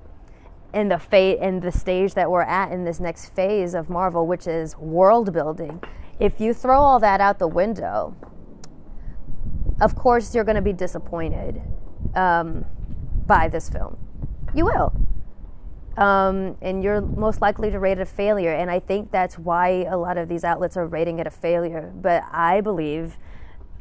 in 0.73 0.89
the 0.89 0.99
fate 0.99 1.39
and 1.41 1.61
the 1.61 1.71
stage 1.71 2.13
that 2.13 2.29
we're 2.29 2.41
at 2.41 2.71
in 2.71 2.83
this 2.83 2.99
next 2.99 3.29
phase 3.35 3.73
of 3.73 3.89
Marvel, 3.89 4.27
which 4.27 4.47
is 4.47 4.77
world 4.77 5.33
building. 5.33 5.81
If 6.19 6.39
you 6.39 6.53
throw 6.53 6.79
all 6.79 6.99
that 6.99 7.21
out 7.21 7.39
the 7.39 7.47
window, 7.47 8.15
of 9.81 9.95
course 9.95 10.35
you're 10.35 10.43
going 10.43 10.55
to 10.55 10.61
be 10.61 10.73
disappointed 10.73 11.61
um, 12.15 12.65
by 13.25 13.47
this 13.47 13.69
film. 13.69 13.97
You 14.53 14.65
will. 14.65 14.93
Um, 15.99 16.55
and 16.61 16.81
you're 16.81 17.01
most 17.01 17.41
likely 17.41 17.69
to 17.71 17.77
rate 17.77 17.97
it 17.97 18.01
a 18.01 18.05
failure. 18.05 18.53
And 18.53 18.71
I 18.71 18.79
think 18.79 19.11
that's 19.11 19.37
why 19.37 19.83
a 19.89 19.97
lot 19.97 20.17
of 20.17 20.29
these 20.29 20.45
outlets 20.45 20.77
are 20.77 20.87
rating 20.87 21.19
it 21.19 21.27
a 21.27 21.31
failure. 21.31 21.91
But 21.93 22.23
I 22.31 22.61
believe 22.61 23.17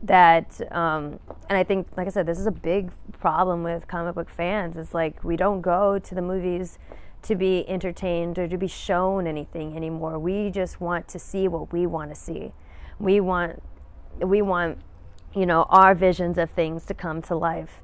that, 0.02 0.60
um, 0.72 1.20
and 1.48 1.56
I 1.56 1.62
think, 1.62 1.86
like 1.96 2.08
I 2.08 2.10
said, 2.10 2.26
this 2.26 2.40
is 2.40 2.46
a 2.46 2.52
big 2.52 2.90
problem 3.20 3.62
with 3.62 3.86
comic 3.86 4.16
book 4.16 4.28
fans. 4.28 4.76
It's 4.76 4.94
like 4.94 5.22
we 5.22 5.36
don't 5.36 5.60
go 5.60 6.00
to 6.00 6.14
the 6.14 6.22
movies 6.22 6.78
to 7.22 7.36
be 7.36 7.68
entertained 7.68 8.36
or 8.36 8.48
to 8.48 8.58
be 8.58 8.66
shown 8.68 9.28
anything 9.28 9.76
anymore. 9.76 10.18
We 10.18 10.50
just 10.50 10.80
want 10.80 11.06
to 11.08 11.20
see 11.20 11.46
what 11.46 11.72
we 11.72 11.86
want 11.86 12.10
to 12.10 12.16
see. 12.16 12.52
We 12.98 13.20
want, 13.20 13.62
we 14.20 14.42
want, 14.42 14.78
you 15.36 15.46
know, 15.46 15.66
our 15.68 15.94
visions 15.94 16.36
of 16.36 16.50
things 16.50 16.84
to 16.86 16.94
come 16.94 17.22
to 17.22 17.36
life. 17.36 17.80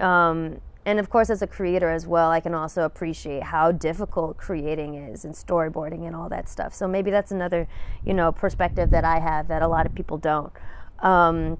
Um, 0.00 0.60
and 0.86 0.98
of 0.98 1.08
course, 1.08 1.30
as 1.30 1.40
a 1.40 1.46
creator 1.46 1.90
as 1.90 2.06
well, 2.06 2.30
I 2.30 2.40
can 2.40 2.54
also 2.54 2.82
appreciate 2.82 3.44
how 3.44 3.72
difficult 3.72 4.36
creating 4.36 4.94
is 4.94 5.24
and 5.24 5.34
storyboarding 5.34 6.06
and 6.06 6.14
all 6.14 6.28
that 6.28 6.48
stuff. 6.48 6.74
So 6.74 6.86
maybe 6.86 7.10
that's 7.10 7.32
another, 7.32 7.66
you 8.04 8.12
know, 8.12 8.32
perspective 8.32 8.90
that 8.90 9.04
I 9.04 9.20
have 9.20 9.48
that 9.48 9.62
a 9.62 9.68
lot 9.68 9.86
of 9.86 9.94
people 9.94 10.18
don't. 10.18 10.52
Um, 10.98 11.58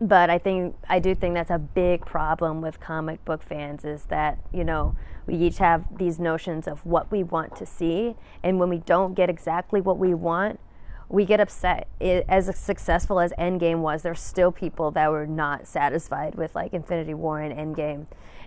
but 0.00 0.28
I 0.28 0.38
think 0.38 0.76
I 0.88 0.98
do 0.98 1.14
think 1.14 1.34
that's 1.34 1.50
a 1.50 1.58
big 1.58 2.04
problem 2.04 2.60
with 2.60 2.80
comic 2.80 3.24
book 3.24 3.42
fans 3.42 3.84
is 3.84 4.04
that 4.06 4.38
you 4.52 4.64
know 4.64 4.96
we 5.26 5.36
each 5.36 5.58
have 5.58 5.84
these 5.96 6.18
notions 6.18 6.66
of 6.66 6.84
what 6.84 7.10
we 7.10 7.22
want 7.22 7.56
to 7.56 7.66
see, 7.66 8.16
and 8.42 8.58
when 8.58 8.68
we 8.68 8.78
don't 8.78 9.14
get 9.14 9.30
exactly 9.30 9.80
what 9.80 9.98
we 9.98 10.12
want, 10.12 10.60
we 11.08 11.24
get 11.24 11.40
upset. 11.40 11.88
It, 12.00 12.24
as 12.28 12.54
successful 12.58 13.20
as 13.20 13.32
Endgame 13.38 13.80
was, 13.80 14.02
there's 14.02 14.20
still 14.20 14.52
people 14.52 14.90
that 14.92 15.10
were 15.10 15.26
not 15.26 15.66
satisfied 15.66 16.34
with 16.34 16.54
like 16.54 16.72
Infinity 16.72 17.14
War 17.14 17.40
and 17.40 17.56
Endgame, 17.56 18.06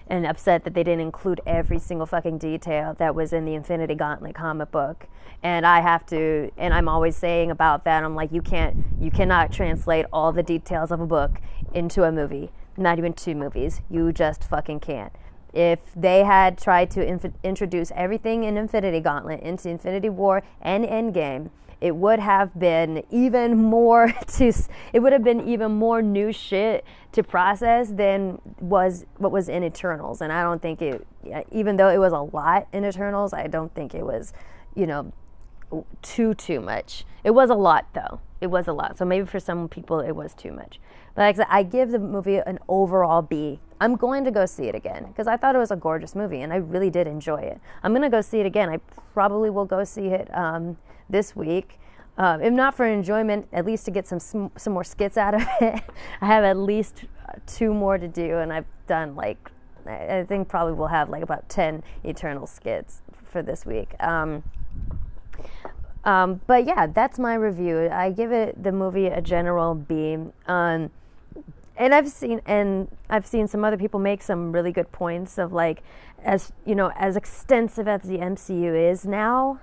and 0.09 0.25
upset 0.25 0.63
that 0.63 0.73
they 0.73 0.83
didn't 0.83 1.01
include 1.01 1.41
every 1.45 1.79
single 1.79 2.05
fucking 2.05 2.37
detail 2.37 2.95
that 2.97 3.13
was 3.13 3.33
in 3.33 3.45
the 3.45 3.53
Infinity 3.53 3.95
Gauntlet 3.95 4.35
comic 4.35 4.71
book. 4.71 5.07
And 5.43 5.65
I 5.65 5.81
have 5.81 6.05
to, 6.07 6.49
and 6.57 6.73
I'm 6.73 6.87
always 6.87 7.15
saying 7.15 7.51
about 7.51 7.83
that, 7.83 8.03
I'm 8.03 8.15
like, 8.15 8.31
you 8.31 8.41
can't, 8.41 8.85
you 8.99 9.11
cannot 9.11 9.51
translate 9.51 10.05
all 10.11 10.31
the 10.31 10.43
details 10.43 10.91
of 10.91 10.99
a 10.99 11.05
book 11.05 11.39
into 11.73 12.03
a 12.03 12.11
movie, 12.11 12.51
not 12.77 12.97
even 12.97 13.13
two 13.13 13.35
movies. 13.35 13.81
You 13.89 14.11
just 14.11 14.45
fucking 14.45 14.79
can't. 14.79 15.13
If 15.53 15.79
they 15.95 16.23
had 16.23 16.57
tried 16.57 16.89
to 16.91 17.05
inf- 17.05 17.33
introduce 17.43 17.91
everything 17.95 18.45
in 18.45 18.57
Infinity 18.57 18.99
Gauntlet 18.99 19.41
into 19.41 19.69
Infinity 19.69 20.09
War 20.09 20.41
and 20.61 20.85
Endgame, 20.85 21.49
it 21.79 21.95
would 21.95 22.19
have 22.19 22.57
been 22.57 23.03
even 23.11 23.57
more 23.57 24.13
to 24.27 24.53
it 24.93 24.99
would 24.99 25.13
have 25.13 25.23
been 25.23 25.47
even 25.47 25.71
more 25.71 26.01
new 26.01 26.31
shit 26.31 26.85
to 27.11 27.23
process 27.23 27.89
than 27.89 28.41
was 28.59 29.05
what 29.17 29.31
was 29.31 29.49
in 29.49 29.63
Eternals. 29.63 30.21
And 30.21 30.31
I 30.31 30.43
don't 30.43 30.61
think 30.61 30.81
it 30.81 31.05
even 31.51 31.77
though 31.77 31.89
it 31.89 31.97
was 31.97 32.13
a 32.13 32.19
lot 32.19 32.67
in 32.73 32.85
Eternals 32.85 33.33
I 33.33 33.47
don't 33.47 33.73
think 33.73 33.93
it 33.93 34.03
was 34.03 34.33
you 34.75 34.87
know 34.87 35.11
too 36.01 36.33
too 36.33 36.59
much. 36.59 37.05
It 37.23 37.31
was 37.31 37.49
a 37.49 37.55
lot 37.55 37.87
though 37.93 38.21
it 38.41 38.47
was 38.47 38.67
a 38.67 38.73
lot 38.73 38.97
so 38.97 39.05
maybe 39.05 39.25
for 39.25 39.39
some 39.39 39.67
people 39.67 39.99
it 39.99 40.11
was 40.11 40.33
too 40.33 40.51
much 40.51 40.79
but 41.15 41.23
like 41.23 41.35
I, 41.35 41.37
said, 41.37 41.47
I 41.49 41.63
give 41.63 41.91
the 41.91 41.99
movie 41.99 42.37
an 42.37 42.59
overall 42.67 43.21
B 43.21 43.59
I'm 43.79 43.95
going 43.95 44.23
to 44.25 44.31
go 44.31 44.45
see 44.45 44.63
it 44.63 44.75
again 44.75 45.05
because 45.05 45.27
I 45.27 45.37
thought 45.37 45.55
it 45.55 45.59
was 45.59 45.71
a 45.71 45.75
gorgeous 45.75 46.15
movie 46.15 46.41
and 46.41 46.51
I 46.51 46.57
really 46.57 46.89
did 46.89 47.07
enjoy 47.07 47.37
it. 47.37 47.61
I'm 47.83 47.91
going 47.91 48.01
to 48.01 48.09
go 48.09 48.21
see 48.21 48.39
it 48.39 48.45
again. 48.45 48.69
I 48.69 48.77
probably 49.13 49.49
will 49.49 49.65
go 49.65 49.83
see 49.83 50.07
it 50.07 50.33
um, 50.35 50.77
this 51.09 51.35
week. 51.35 51.79
Uh, 52.17 52.39
if 52.41 52.51
not 52.51 52.75
for 52.75 52.85
enjoyment, 52.85 53.47
at 53.53 53.65
least 53.65 53.85
to 53.85 53.91
get 53.91 54.07
some 54.07 54.19
some 54.19 54.73
more 54.73 54.83
skits 54.83 55.17
out 55.17 55.35
of 55.35 55.43
it. 55.61 55.83
I 56.21 56.25
have 56.25 56.43
at 56.43 56.57
least 56.57 57.05
two 57.45 57.73
more 57.73 57.99
to 57.99 58.07
do, 58.07 58.37
and 58.39 58.51
I've 58.51 58.65
done 58.87 59.15
like 59.15 59.51
I 59.85 60.25
think 60.27 60.47
probably 60.47 60.73
we'll 60.73 60.87
have 60.87 61.09
like 61.09 61.21
about 61.21 61.47
ten 61.47 61.83
eternal 62.03 62.47
skits 62.47 63.03
for 63.25 63.43
this 63.43 63.67
week. 63.67 63.93
Um, 63.99 64.43
um, 66.03 66.41
but 66.47 66.65
yeah, 66.65 66.87
that's 66.87 67.19
my 67.19 67.33
review. 67.35 67.89
I 67.91 68.11
give 68.11 68.31
it 68.31 68.61
the 68.61 68.71
movie 68.71 69.07
a 69.07 69.21
general 69.21 69.75
B. 69.75 70.17
Um, 70.47 70.91
and 71.75 71.93
I've 71.93 72.09
seen 72.09 72.41
and 72.45 72.87
I've 73.09 73.27
seen 73.27 73.47
some 73.47 73.63
other 73.63 73.77
people 73.77 73.99
make 73.99 74.23
some 74.23 74.51
really 74.51 74.71
good 74.71 74.91
points 74.91 75.37
of 75.37 75.53
like 75.53 75.83
as 76.23 76.51
you 76.65 76.73
know 76.73 76.91
as 76.95 77.15
extensive 77.15 77.87
as 77.87 78.01
the 78.01 78.17
MCU 78.17 78.91
is 78.91 79.05
now 79.05 79.59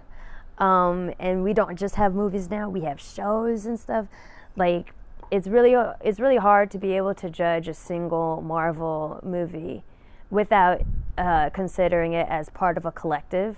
um, 0.59 1.13
and 1.19 1.43
we 1.43 1.53
don't 1.53 1.77
just 1.77 1.97
have 1.97 2.15
movies 2.15 2.51
now; 2.51 2.69
we 2.69 2.83
have 2.83 3.01
shows 3.01 3.67
and 3.67 3.79
stuff. 3.79 4.07
Like 4.57 4.93
it's 5.31 5.49
really 5.49 5.75
it's 6.01 6.21
really 6.21 6.37
hard 6.37 6.71
to 6.73 6.79
be 6.79 6.93
able 6.93 7.15
to 7.15 7.31
judge 7.31 7.67
a 7.67 7.75
single 7.75 8.41
Marvel 8.41 9.21
movie 9.23 9.83
without 10.31 10.83
uh, 11.19 11.51
considering 11.51 12.13
it 12.13 12.27
as 12.29 12.51
part 12.51 12.77
of 12.77 12.85
a 12.87 12.93
collective. 12.93 13.57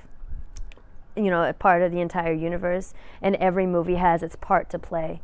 You 1.16 1.30
know, 1.30 1.42
a 1.42 1.52
part 1.52 1.82
of 1.82 1.92
the 1.92 2.00
entire 2.00 2.32
universe, 2.32 2.94
and 3.22 3.36
every 3.36 3.66
movie 3.66 3.94
has 3.94 4.22
its 4.22 4.36
part 4.36 4.70
to 4.70 4.78
play. 4.78 5.20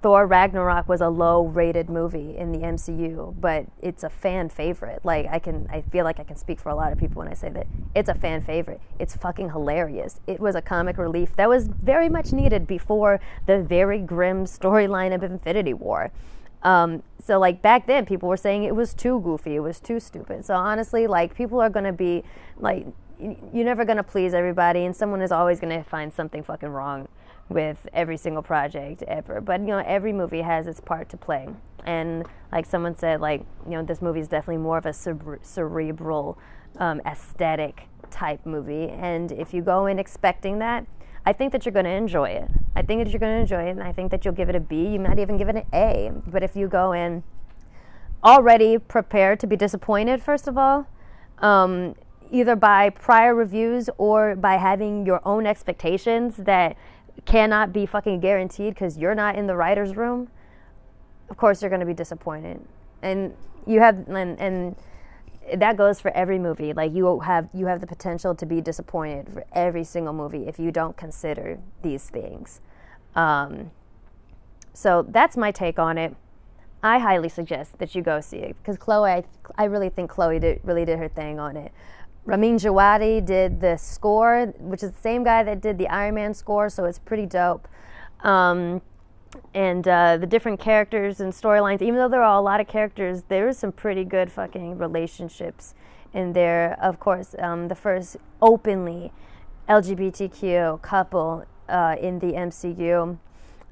Thor 0.00 0.26
Ragnarok 0.26 0.88
was 0.88 1.00
a 1.00 1.08
low 1.08 1.44
rated 1.44 1.90
movie 1.90 2.36
in 2.36 2.52
the 2.52 2.58
MCU, 2.58 3.34
but 3.40 3.66
it's 3.82 4.04
a 4.04 4.08
fan 4.08 4.48
favorite. 4.48 5.04
Like 5.04 5.26
I 5.26 5.40
can 5.40 5.66
I 5.72 5.80
feel 5.80 6.04
like 6.04 6.20
I 6.20 6.24
can 6.24 6.36
speak 6.36 6.60
for 6.60 6.68
a 6.68 6.74
lot 6.74 6.92
of 6.92 6.98
people 6.98 7.18
when 7.18 7.28
I 7.28 7.34
say 7.34 7.48
that 7.48 7.66
it's 7.96 8.08
a 8.08 8.14
fan 8.14 8.40
favorite. 8.40 8.80
It's 9.00 9.16
fucking 9.16 9.50
hilarious. 9.50 10.20
It 10.28 10.38
was 10.38 10.54
a 10.54 10.62
comic 10.62 10.98
relief 10.98 11.34
that 11.34 11.48
was 11.48 11.66
very 11.66 12.08
much 12.08 12.32
needed 12.32 12.66
before 12.66 13.18
the 13.46 13.60
very 13.60 13.98
grim 13.98 14.44
storyline 14.44 15.12
of 15.12 15.24
Infinity 15.24 15.74
War. 15.74 16.12
Um, 16.62 17.02
so 17.24 17.40
like 17.40 17.60
back 17.60 17.86
then 17.86 18.06
people 18.06 18.28
were 18.28 18.36
saying 18.36 18.64
it 18.64 18.76
was 18.76 18.94
too 18.94 19.20
goofy, 19.20 19.56
it 19.56 19.60
was 19.60 19.80
too 19.80 19.98
stupid. 19.98 20.44
So 20.44 20.54
honestly, 20.54 21.08
like 21.08 21.34
people 21.34 21.60
are 21.60 21.70
to 21.70 21.92
be 21.92 22.22
like 22.56 22.86
you're 23.20 23.64
never 23.64 23.84
going 23.84 23.96
to 23.96 24.02
please 24.02 24.34
everybody 24.34 24.84
and 24.84 24.94
someone 24.94 25.20
is 25.20 25.32
always 25.32 25.60
going 25.60 25.76
to 25.76 25.88
find 25.88 26.12
something 26.12 26.42
fucking 26.42 26.68
wrong 26.68 27.08
with 27.48 27.88
every 27.92 28.16
single 28.16 28.42
project 28.42 29.02
ever. 29.02 29.40
But 29.40 29.60
you 29.60 29.68
know, 29.68 29.82
every 29.86 30.12
movie 30.12 30.42
has 30.42 30.66
its 30.66 30.80
part 30.80 31.08
to 31.10 31.16
play. 31.16 31.48
And 31.84 32.26
like 32.52 32.66
someone 32.66 32.96
said, 32.96 33.20
like 33.20 33.42
you 33.64 33.72
know, 33.72 33.82
this 33.82 34.02
movie 34.02 34.20
is 34.20 34.28
definitely 34.28 34.62
more 34.62 34.78
of 34.78 34.86
a 34.86 34.92
cere- 34.92 35.40
cerebral, 35.42 36.38
um, 36.76 37.00
aesthetic 37.06 37.88
type 38.10 38.44
movie. 38.44 38.88
And 38.88 39.32
if 39.32 39.54
you 39.54 39.62
go 39.62 39.86
in 39.86 39.98
expecting 39.98 40.58
that, 40.58 40.86
I 41.24 41.32
think 41.32 41.52
that 41.52 41.64
you're 41.64 41.72
going 41.72 41.84
to 41.84 41.90
enjoy 41.90 42.30
it. 42.30 42.50
I 42.74 42.82
think 42.82 43.04
that 43.04 43.10
you're 43.12 43.20
going 43.20 43.34
to 43.34 43.40
enjoy 43.40 43.68
it, 43.68 43.70
and 43.72 43.82
I 43.82 43.92
think 43.92 44.10
that 44.12 44.24
you'll 44.24 44.34
give 44.34 44.48
it 44.48 44.54
a 44.54 44.60
B. 44.60 44.86
You 44.86 45.00
might 45.00 45.18
even 45.18 45.36
give 45.36 45.48
it 45.48 45.56
an 45.56 45.66
A. 45.74 46.12
But 46.26 46.42
if 46.42 46.56
you 46.56 46.68
go 46.68 46.92
in 46.92 47.22
already 48.22 48.78
prepared 48.78 49.40
to 49.40 49.46
be 49.46 49.56
disappointed, 49.56 50.22
first 50.22 50.48
of 50.48 50.56
all, 50.56 50.86
um, 51.38 51.94
either 52.30 52.56
by 52.56 52.90
prior 52.90 53.34
reviews 53.34 53.88
or 53.98 54.36
by 54.36 54.56
having 54.56 55.06
your 55.06 55.20
own 55.24 55.46
expectations 55.46 56.36
that 56.36 56.76
cannot 57.24 57.72
be 57.72 57.86
fucking 57.86 58.20
guaranteed 58.20 58.74
because 58.74 58.96
you're 58.96 59.14
not 59.14 59.36
in 59.36 59.46
the 59.46 59.56
writer's 59.56 59.96
room, 59.96 60.28
of 61.28 61.36
course 61.36 61.62
you're 61.62 61.68
going 61.68 61.80
to 61.80 61.86
be 61.86 61.94
disappointed. 61.94 62.60
And 63.02 63.34
you 63.66 63.80
have, 63.80 64.08
and, 64.08 64.38
and 64.40 64.76
that 65.54 65.76
goes 65.76 66.00
for 66.00 66.10
every 66.12 66.38
movie. 66.38 66.72
Like 66.72 66.92
you 66.94 67.20
have, 67.20 67.48
you 67.52 67.66
have 67.66 67.80
the 67.80 67.86
potential 67.86 68.34
to 68.34 68.46
be 68.46 68.60
disappointed 68.60 69.28
for 69.28 69.44
every 69.52 69.84
single 69.84 70.12
movie 70.12 70.46
if 70.46 70.58
you 70.58 70.70
don't 70.70 70.96
consider 70.96 71.58
these 71.82 72.08
things. 72.08 72.60
Um, 73.14 73.70
so 74.72 75.04
that's 75.08 75.36
my 75.36 75.50
take 75.50 75.78
on 75.78 75.98
it. 75.98 76.14
I 76.82 76.98
highly 76.98 77.28
suggest 77.28 77.78
that 77.78 77.94
you 77.94 78.02
go 78.02 78.20
see 78.20 78.38
it 78.38 78.56
because 78.62 78.78
Chloe, 78.78 79.10
I, 79.10 79.24
I 79.56 79.64
really 79.64 79.88
think 79.88 80.10
Chloe 80.10 80.38
did, 80.38 80.60
really 80.62 80.84
did 80.84 80.98
her 80.98 81.08
thing 81.08 81.40
on 81.40 81.56
it. 81.56 81.72
Ramin 82.28 82.58
Djawadi 82.58 83.24
did 83.24 83.62
the 83.62 83.78
score, 83.78 84.52
which 84.58 84.82
is 84.82 84.90
the 84.90 85.00
same 85.00 85.24
guy 85.24 85.42
that 85.44 85.62
did 85.62 85.78
the 85.78 85.88
Iron 85.88 86.16
Man 86.16 86.34
score, 86.34 86.68
so 86.68 86.84
it's 86.84 86.98
pretty 86.98 87.24
dope. 87.24 87.66
Um, 88.20 88.82
and 89.54 89.88
uh, 89.88 90.18
the 90.18 90.26
different 90.26 90.60
characters 90.60 91.20
and 91.20 91.32
storylines, 91.32 91.80
even 91.80 91.94
though 91.94 92.08
there 92.10 92.22
are 92.22 92.38
a 92.38 92.42
lot 92.42 92.60
of 92.60 92.68
characters, 92.68 93.22
there 93.28 93.50
some 93.54 93.72
pretty 93.72 94.04
good 94.04 94.30
fucking 94.30 94.76
relationships 94.76 95.72
in 96.12 96.34
there. 96.34 96.76
Of 96.82 97.00
course, 97.00 97.34
um, 97.38 97.68
the 97.68 97.74
first 97.74 98.18
openly 98.42 99.10
LGBTQ 99.66 100.82
couple 100.82 101.46
uh, 101.66 101.96
in 101.98 102.18
the 102.18 102.32
MCU, 102.32 103.16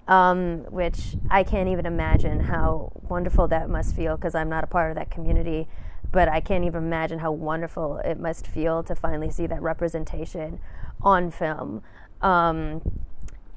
um, 0.08 0.64
which 0.70 1.16
I 1.30 1.42
can't 1.42 1.68
even 1.68 1.84
imagine 1.84 2.40
how 2.40 2.90
wonderful 3.06 3.48
that 3.48 3.68
must 3.68 3.94
feel 3.94 4.16
because 4.16 4.34
I'm 4.34 4.48
not 4.48 4.64
a 4.64 4.66
part 4.66 4.92
of 4.92 4.96
that 4.96 5.10
community 5.10 5.68
but 6.12 6.28
I 6.28 6.40
can't 6.40 6.64
even 6.64 6.84
imagine 6.84 7.18
how 7.18 7.32
wonderful 7.32 7.98
it 7.98 8.18
must 8.18 8.46
feel 8.46 8.82
to 8.84 8.94
finally 8.94 9.30
see 9.30 9.46
that 9.46 9.62
representation 9.62 10.60
on 11.02 11.30
film. 11.30 11.82
Um, 12.22 12.82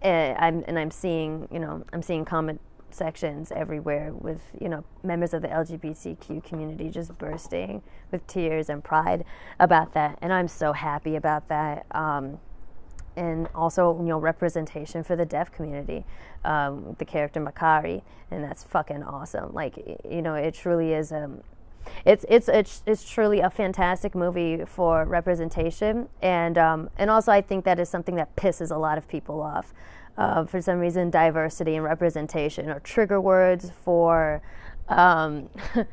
and 0.01 0.37
I'm 0.37 0.63
and 0.67 0.79
I'm 0.79 0.91
seeing 0.91 1.47
you 1.51 1.59
know 1.59 1.83
I'm 1.91 2.01
seeing 2.01 2.25
comment 2.25 2.61
sections 2.91 3.51
everywhere 3.51 4.13
with 4.13 4.41
you 4.59 4.69
know 4.69 4.83
members 5.03 5.33
of 5.33 5.41
the 5.41 5.47
LGBTQ 5.47 6.43
community 6.43 6.89
just 6.89 7.17
bursting 7.17 7.81
with 8.11 8.25
tears 8.27 8.69
and 8.69 8.83
pride 8.83 9.25
about 9.59 9.93
that, 9.93 10.17
and 10.21 10.33
I'm 10.33 10.47
so 10.47 10.73
happy 10.73 11.15
about 11.15 11.47
that. 11.49 11.85
Um, 11.91 12.39
and 13.15 13.49
also, 13.53 13.97
you 13.97 14.05
know, 14.05 14.17
representation 14.17 15.03
for 15.03 15.17
the 15.17 15.25
deaf 15.25 15.51
community, 15.51 16.05
um, 16.45 16.95
the 16.99 17.05
character 17.05 17.41
Makkari, 17.41 18.01
and 18.31 18.41
that's 18.41 18.63
fucking 18.63 19.03
awesome. 19.03 19.53
Like, 19.53 19.99
you 20.09 20.21
know, 20.21 20.35
it 20.35 20.53
truly 20.53 20.93
is. 20.93 21.11
Um, 21.11 21.41
it's 22.05 22.25
it's 22.29 22.47
it's 22.47 22.83
it's 22.85 23.09
truly 23.09 23.39
a 23.39 23.49
fantastic 23.49 24.15
movie 24.15 24.63
for 24.65 25.05
representation, 25.05 26.07
and 26.21 26.57
um, 26.57 26.89
and 26.97 27.09
also 27.09 27.31
I 27.31 27.41
think 27.41 27.65
that 27.65 27.79
is 27.79 27.89
something 27.89 28.15
that 28.15 28.35
pisses 28.35 28.71
a 28.71 28.77
lot 28.77 28.97
of 28.97 29.07
people 29.07 29.41
off. 29.41 29.73
Uh, 30.17 30.45
for 30.45 30.61
some 30.61 30.79
reason, 30.79 31.09
diversity 31.09 31.75
and 31.75 31.83
representation 31.83 32.69
are 32.69 32.79
trigger 32.81 33.21
words 33.21 33.71
for 33.83 34.41
um, 34.89 35.49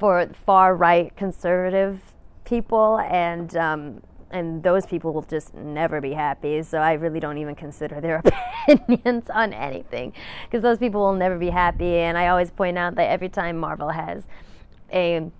for 0.00 0.28
far 0.46 0.74
right 0.74 1.14
conservative 1.16 2.00
people, 2.44 2.98
and 3.00 3.56
um, 3.56 4.02
and 4.30 4.62
those 4.62 4.84
people 4.86 5.12
will 5.12 5.22
just 5.22 5.54
never 5.54 6.00
be 6.00 6.12
happy. 6.12 6.62
So 6.62 6.78
I 6.78 6.94
really 6.94 7.20
don't 7.20 7.38
even 7.38 7.54
consider 7.54 8.00
their 8.00 8.22
opinions 8.68 9.30
on 9.30 9.52
anything 9.52 10.12
because 10.44 10.62
those 10.62 10.78
people 10.78 11.00
will 11.00 11.14
never 11.14 11.38
be 11.38 11.50
happy. 11.50 11.96
And 11.98 12.18
I 12.18 12.28
always 12.28 12.50
point 12.50 12.78
out 12.78 12.94
that 12.96 13.08
every 13.10 13.28
time 13.28 13.58
Marvel 13.58 13.90
has 13.90 14.24
a 14.92 15.30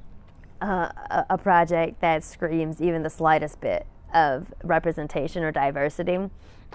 uh, 0.60 1.24
a 1.30 1.38
project 1.38 2.00
that 2.00 2.24
screams 2.24 2.80
even 2.80 3.02
the 3.02 3.10
slightest 3.10 3.60
bit 3.60 3.86
of 4.12 4.52
representation 4.64 5.44
or 5.44 5.52
diversity, 5.52 6.18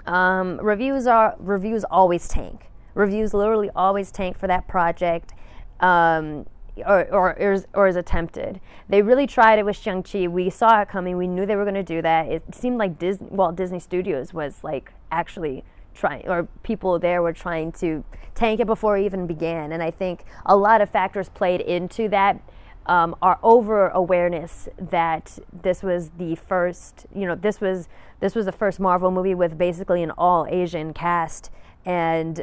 um, 0.06 0.58
reviews 0.62 1.06
are 1.06 1.36
reviews 1.38 1.84
always 1.90 2.26
tank. 2.26 2.70
Reviews 2.94 3.34
literally 3.34 3.70
always 3.76 4.10
tank 4.10 4.38
for 4.38 4.46
that 4.46 4.66
project. 4.68 5.32
Um, 5.80 6.46
or, 6.78 7.06
or, 7.12 7.38
or, 7.38 7.52
is, 7.52 7.66
or 7.74 7.86
is 7.86 7.96
attempted. 7.96 8.60
They 8.88 9.02
really 9.02 9.26
tried 9.26 9.58
it 9.58 9.64
with 9.64 9.76
Shang-Chi. 9.76 10.26
We 10.26 10.50
saw 10.50 10.80
it 10.82 10.88
coming. 10.88 11.16
We 11.16 11.28
knew 11.28 11.46
they 11.46 11.56
were 11.56 11.64
going 11.64 11.74
to 11.74 11.84
do 11.84 12.02
that. 12.02 12.26
It 12.28 12.42
seemed 12.52 12.78
like 12.78 12.98
Disney, 12.98 13.28
well, 13.30 13.52
Disney 13.52 13.78
Studios 13.78 14.34
was 14.34 14.64
like 14.64 14.92
actually 15.12 15.64
trying, 15.94 16.28
or 16.28 16.48
people 16.64 16.98
there 16.98 17.22
were 17.22 17.32
trying 17.32 17.70
to 17.72 18.04
tank 18.34 18.58
it 18.58 18.66
before 18.66 18.98
it 18.98 19.04
even 19.04 19.26
began. 19.26 19.70
And 19.70 19.82
I 19.82 19.92
think 19.92 20.24
a 20.46 20.56
lot 20.56 20.80
of 20.80 20.90
factors 20.90 21.28
played 21.28 21.60
into 21.60 22.08
that 22.08 22.40
um, 22.86 23.16
our 23.22 23.38
over 23.42 23.88
awareness 23.88 24.68
that 24.78 25.38
this 25.62 25.82
was 25.82 26.10
the 26.18 26.34
first, 26.34 27.06
you 27.14 27.26
know, 27.26 27.34
this 27.34 27.60
was 27.60 27.88
this 28.20 28.34
was 28.34 28.46
the 28.46 28.52
first 28.52 28.80
Marvel 28.80 29.10
movie 29.10 29.34
with 29.34 29.58
basically 29.58 30.02
an 30.02 30.10
all 30.12 30.46
Asian 30.48 30.92
cast, 30.92 31.50
and 31.84 32.42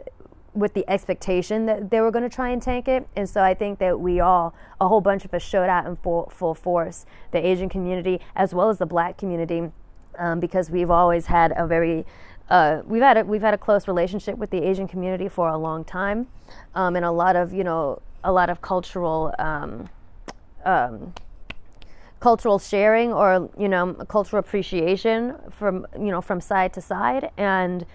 with 0.53 0.73
the 0.73 0.87
expectation 0.89 1.65
that 1.65 1.89
they 1.89 2.01
were 2.01 2.11
going 2.11 2.27
to 2.27 2.35
try 2.35 2.49
and 2.49 2.61
tank 2.61 2.87
it. 2.87 3.07
And 3.15 3.29
so 3.29 3.41
I 3.41 3.53
think 3.53 3.79
that 3.79 3.99
we 3.99 4.19
all, 4.19 4.53
a 4.81 4.87
whole 4.87 4.99
bunch 4.99 5.23
of 5.23 5.33
us, 5.33 5.41
showed 5.41 5.69
out 5.69 5.85
in 5.85 5.95
full, 5.95 6.29
full 6.29 6.53
force, 6.53 7.05
the 7.31 7.45
Asian 7.45 7.69
community 7.69 8.19
as 8.35 8.53
well 8.53 8.69
as 8.69 8.77
the 8.77 8.85
Black 8.85 9.17
community, 9.17 9.71
um, 10.19 10.39
because 10.39 10.69
we've 10.69 10.91
always 10.91 11.27
had 11.27 11.53
a 11.55 11.65
very 11.65 12.05
uh, 12.49 12.81
we've 12.85 13.01
had 13.01 13.17
a, 13.17 13.23
we've 13.23 13.41
had 13.41 13.53
a 13.53 13.57
close 13.57 13.87
relationship 13.87 14.37
with 14.37 14.49
the 14.49 14.61
Asian 14.61 14.85
community 14.85 15.29
for 15.29 15.47
a 15.47 15.57
long 15.57 15.85
time, 15.85 16.27
um, 16.75 16.97
and 16.97 17.05
a 17.05 17.11
lot 17.11 17.37
of 17.37 17.53
you 17.53 17.63
know 17.63 18.01
a 18.23 18.31
lot 18.31 18.49
of 18.49 18.61
cultural. 18.61 19.33
Um, 20.65 21.13
cultural 22.21 22.59
sharing 22.59 23.11
or 23.11 23.49
you 23.57 23.67
know 23.67 23.93
cultural 24.07 24.39
appreciation 24.39 25.35
from 25.49 25.85
you 25.99 26.11
know 26.11 26.21
from 26.21 26.39
side 26.39 26.71
to 26.73 26.81
side. 26.81 27.31
And 27.35 27.85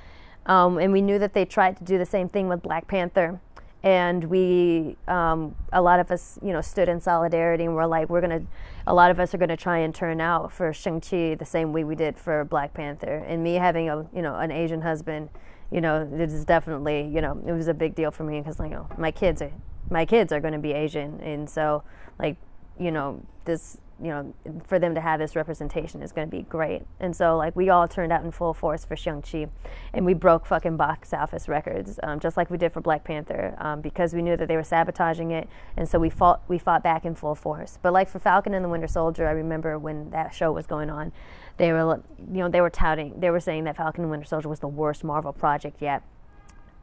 um, 0.45 0.79
and 0.79 0.93
we 0.93 1.01
knew 1.01 1.19
that 1.19 1.33
they 1.33 1.47
tried 1.47 1.79
to 1.79 1.85
do 1.85 1.97
the 1.97 2.05
same 2.05 2.29
thing 2.29 2.49
with 2.49 2.63
Black 2.63 2.87
Panther. 2.87 3.41
And 3.83 4.25
we 4.25 4.97
um, 5.07 5.55
a 5.73 5.81
lot 5.81 6.01
of 6.01 6.11
us 6.11 6.39
you 6.43 6.53
know 6.53 6.61
stood 6.61 6.89
in 6.89 7.01
solidarity 7.01 7.65
and 7.65 7.75
we're 7.75 7.87
like 7.87 8.11
we're 8.11 8.21
gonna 8.21 8.43
a 8.87 8.95
lot 8.95 9.11
of 9.11 9.21
us 9.21 9.33
are 9.33 9.39
gonna 9.39 9.57
try 9.57 9.79
and 9.79 9.95
turn 9.95 10.21
out 10.21 10.53
for 10.53 10.73
Shang-Chi 10.73 11.37
the 11.37 11.45
same 11.45 11.73
way 11.73 11.85
we 11.85 11.95
did 11.95 12.19
for 12.19 12.45
Black 12.45 12.75
Panther. 12.75 13.25
And 13.29 13.43
me 13.43 13.55
having 13.55 13.89
a 13.89 14.07
you 14.13 14.23
know 14.23 14.35
an 14.37 14.51
Asian 14.51 14.83
husband 14.83 15.31
you 15.71 15.81
know 15.81 16.09
it 16.13 16.21
is 16.21 16.45
definitely 16.45 17.11
you 17.13 17.21
know 17.21 17.41
it 17.47 17.53
was 17.53 17.69
a 17.69 17.75
big 17.75 17.95
deal 17.95 18.11
for 18.11 18.25
me 18.25 18.41
because 18.41 18.59
like 18.59 18.71
you 18.71 18.77
know, 18.77 18.89
my 18.99 19.13
kids 19.13 19.41
are 19.41 19.53
my 19.89 20.05
kids 20.05 20.33
are 20.33 20.41
going 20.41 20.53
to 20.53 20.59
be 20.59 20.73
Asian. 20.73 21.21
And 21.21 21.49
so 21.49 21.85
like 22.19 22.37
you 22.79 22.91
know, 22.91 23.23
this, 23.45 23.79
you 24.03 24.09
know, 24.09 24.35
for 24.67 24.79
them 24.79 24.95
to 24.95 25.01
have 25.01 25.19
this 25.19 25.35
representation 25.35 26.03
is 26.03 26.13
going 26.13 26.29
to 26.29 26.37
be 26.37 26.43
great. 26.43 26.83
And 27.01 27.17
so, 27.17 27.37
like, 27.37 27.57
we 27.57 27.71
all 27.71 27.89
turned 27.89 28.13
out 28.13 28.23
in 28.25 28.31
full 28.31 28.53
force 28.53 28.85
for 28.85 28.95
Shang-Chi, 28.95 29.49
and 29.95 30.05
we 30.05 30.13
broke 30.13 30.45
fucking 30.45 30.77
box 30.77 31.15
office 31.15 31.49
records, 31.49 31.99
um, 32.03 32.21
just 32.21 32.37
like 32.37 32.51
we 32.51 32.59
did 32.59 32.73
for 32.73 32.83
Black 32.83 33.05
Panther, 33.05 33.55
um, 33.59 33.81
because 33.81 34.13
we 34.13 34.21
knew 34.21 34.37
that 34.37 34.49
they 34.49 34.57
were 34.57 34.63
sabotaging 34.63 35.31
it, 35.31 35.49
and 35.79 35.89
so 35.89 35.99
we 35.99 36.11
fought, 36.11 36.43
we 36.49 36.59
fought 36.59 36.83
back 36.83 37.07
in 37.07 37.15
full 37.15 37.35
force. 37.35 37.79
But 37.81 37.95
like 37.95 38.11
for 38.11 38.19
Falcon 38.19 38.53
and 38.53 38.63
the 38.63 38.69
Winter 38.69 38.89
Soldier, 38.89 39.27
I 39.27 39.33
remember 39.33 39.79
when 39.79 40.11
that 40.11 40.35
show 40.35 40.53
was 40.53 40.67
going 40.67 40.91
on, 40.91 41.13
they 41.57 41.73
were, 41.73 42.03
you 42.19 42.41
know, 42.41 42.51
they 42.51 42.61
were 42.61 42.69
touting, 42.69 43.19
they 43.19 43.31
were 43.31 43.41
saying 43.41 43.65
that 43.65 43.77
Falcon 43.79 44.05
and 44.05 44.11
Winter 44.11 44.27
Soldier 44.27 44.51
was 44.51 44.61
the 44.61 44.69
worst 44.69 45.05
Marvel 45.05 45.33
project 45.33 45.81
yet. 45.81 46.03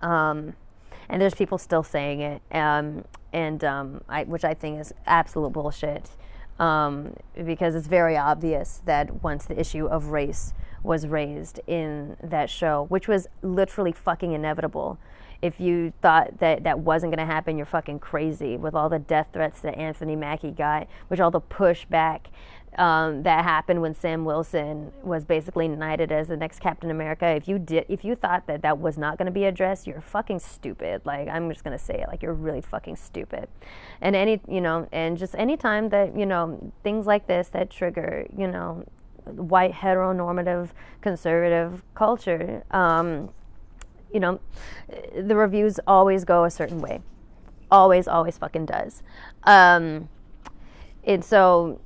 Um, 0.02 0.56
and 1.10 1.22
there's 1.22 1.36
people 1.36 1.58
still 1.58 1.84
saying 1.84 2.22
it, 2.22 2.42
um, 2.52 3.06
and 3.32 3.64
um, 3.64 4.02
I, 4.08 4.24
which 4.24 4.44
I 4.44 4.54
think 4.54 4.80
is 4.80 4.94
absolute 5.06 5.52
bullshit, 5.52 6.10
um, 6.60 7.16
because 7.46 7.76
it's 7.76 7.88
very 7.88 8.18
obvious 8.18 8.82
that 8.86 9.24
once 9.24 9.46
the 9.46 9.60
issue 9.60 9.88
of 9.88 10.08
race 10.08 10.54
was 10.84 11.08
raised 11.08 11.60
in 11.66 12.18
that 12.22 12.50
show, 12.50 12.86
which 12.90 13.08
was 13.08 13.28
literally 13.42 13.92
fucking 13.92 14.34
inevitable. 14.34 14.98
If 15.42 15.60
you 15.60 15.92
thought 16.02 16.40
that 16.40 16.64
that 16.64 16.80
wasn't 16.80 17.14
going 17.14 17.26
to 17.26 17.32
happen, 17.34 17.58
you're 17.58 17.66
fucking 17.66 18.00
crazy 18.00 18.56
with 18.56 18.74
all 18.74 18.88
the 18.88 19.00
death 19.00 19.28
threats 19.34 19.60
that 19.62 19.78
Anthony 19.78 20.16
Mackie 20.16 20.52
got, 20.52 20.88
which 21.08 21.20
all 21.20 21.32
the 21.32 21.42
pushback 21.42 22.28
um, 22.78 23.24
that 23.24 23.44
happened 23.44 23.82
when 23.82 23.96
Sam 23.96 24.26
Wilson 24.26 24.92
was 25.04 25.26
basically 25.26 25.68
knighted 25.68 26.12
as 26.12 26.28
the 26.28 26.38
next 26.38 26.60
Captain 26.60 26.90
America. 26.90 27.28
If 27.28 27.48
you 27.48 27.60
did, 27.60 27.86
if 27.90 28.04
you 28.04 28.16
thought 28.16 28.48
that 28.48 28.62
that 28.64 28.80
was 28.80 28.98
not 28.98 29.18
going 29.18 29.28
to 29.28 29.32
be 29.32 29.46
addressed, 29.46 29.88
you're 29.88 30.02
fucking 30.02 30.40
stupid. 30.40 31.02
Like 31.06 31.28
I'm 31.28 31.50
just 31.50 31.64
going 31.64 31.78
to 31.78 31.84
say 31.84 31.96
it, 32.02 32.08
like 32.08 32.22
you're 32.22 32.34
really 32.34 32.62
fucking 32.62 32.96
stupid. 32.96 33.48
And 34.02 34.16
any, 34.16 34.42
you 34.48 34.62
know, 34.62 34.88
and 34.92 35.18
just 35.18 35.36
any 35.38 35.58
time 35.58 35.90
that 35.90 36.18
you 36.18 36.26
know 36.26 36.72
things 36.84 37.06
like 37.06 37.28
this 37.28 37.48
that 37.50 37.70
trigger, 37.70 38.26
you 38.36 38.48
know, 38.48 38.84
white 39.26 39.74
heteronormative 39.74 40.70
conservative 41.02 41.84
culture, 41.96 42.64
um, 42.72 43.30
you 44.14 44.20
know, 44.20 44.40
the 45.16 45.36
reviews 45.36 45.80
always 45.88 46.24
go 46.24 46.44
a 46.44 46.52
certain 46.52 46.80
way, 46.80 47.02
always, 47.72 48.08
always 48.08 48.38
fucking 48.38 48.66
does. 48.66 49.04
Um, 49.44 50.10
and 51.04 51.24
so 51.24 51.82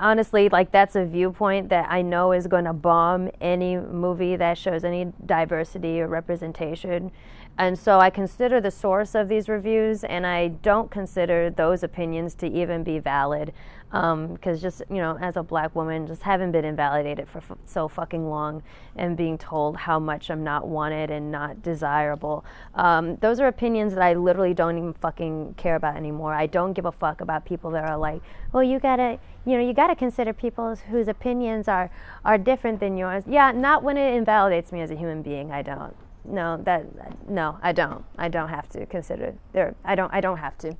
honestly, 0.00 0.48
like 0.48 0.72
that's 0.72 0.96
a 0.96 1.04
viewpoint 1.04 1.68
that 1.70 1.90
I 1.90 2.02
know 2.02 2.32
is 2.32 2.46
going 2.46 2.64
to 2.64 2.72
bomb 2.72 3.30
any 3.40 3.76
movie 3.76 4.36
that 4.36 4.58
shows 4.58 4.84
any 4.84 5.12
diversity 5.26 6.00
or 6.00 6.08
representation. 6.08 7.10
And 7.58 7.76
so 7.76 7.98
I 7.98 8.08
consider 8.08 8.60
the 8.60 8.70
source 8.70 9.16
of 9.16 9.28
these 9.28 9.48
reviews, 9.48 10.04
and 10.04 10.24
I 10.24 10.48
don't 10.48 10.92
consider 10.92 11.50
those 11.50 11.82
opinions 11.82 12.34
to 12.36 12.46
even 12.46 12.84
be 12.84 13.00
valid 13.00 13.52
because 13.90 14.12
um, 14.12 14.58
just 14.60 14.82
you 14.90 14.96
know 14.96 15.16
as 15.18 15.36
a 15.36 15.42
black 15.42 15.74
woman 15.74 16.06
just 16.06 16.20
haven't 16.20 16.52
been 16.52 16.64
invalidated 16.64 17.26
for 17.26 17.38
f- 17.38 17.56
so 17.64 17.88
fucking 17.88 18.28
long 18.28 18.62
and 18.96 19.16
being 19.16 19.38
told 19.38 19.78
how 19.78 19.98
much 19.98 20.30
i'm 20.30 20.44
not 20.44 20.68
wanted 20.68 21.10
and 21.10 21.32
not 21.32 21.62
desirable. 21.62 22.44
Um, 22.74 23.16
those 23.16 23.40
are 23.40 23.46
opinions 23.46 23.94
that 23.94 24.02
i 24.02 24.12
literally 24.12 24.52
don't 24.52 24.76
even 24.76 24.92
fucking 24.92 25.54
care 25.56 25.76
about 25.76 25.96
anymore. 25.96 26.34
I 26.34 26.46
don't 26.46 26.74
give 26.74 26.84
a 26.84 26.92
fuck 26.92 27.22
about 27.22 27.46
people 27.46 27.70
that 27.70 27.84
are 27.84 27.96
like 27.96 28.20
well 28.52 28.62
you 28.62 28.78
gotta 28.78 29.18
you 29.46 29.56
know 29.56 29.66
you 29.66 29.72
gotta 29.72 29.96
consider 29.96 30.34
people 30.34 30.76
whose 30.90 31.08
opinions 31.08 31.66
are 31.66 31.90
are 32.26 32.36
different 32.36 32.80
than 32.80 32.98
yours. 32.98 33.24
Yeah 33.26 33.52
not 33.52 33.82
when 33.82 33.96
it 33.96 34.14
invalidates 34.14 34.70
me 34.70 34.82
as 34.82 34.90
a 34.90 34.96
human 34.96 35.22
being 35.22 35.50
i 35.50 35.62
don't 35.62 35.96
no 36.24 36.60
that 36.64 36.86
no 37.28 37.58
i 37.62 37.72
don't. 37.72 38.04
I 38.16 38.28
don't 38.28 38.48
have 38.48 38.68
to 38.70 38.86
consider 38.86 39.34
there 39.52 39.74
i 39.84 39.94
don't 39.94 40.12
i 40.12 40.20
don't 40.20 40.38
have 40.38 40.56
to. 40.58 40.76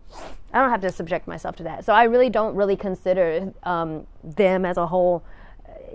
I 0.52 0.60
don't 0.60 0.70
have 0.70 0.80
to 0.80 0.90
subject 0.90 1.28
myself 1.28 1.56
to 1.56 1.62
that. 1.64 1.84
So 1.84 1.92
i 1.92 2.04
really 2.04 2.30
don't 2.30 2.54
really 2.54 2.76
consider 2.76 3.52
um, 3.62 4.06
them 4.22 4.64
as 4.64 4.76
a 4.76 4.86
whole 4.86 5.24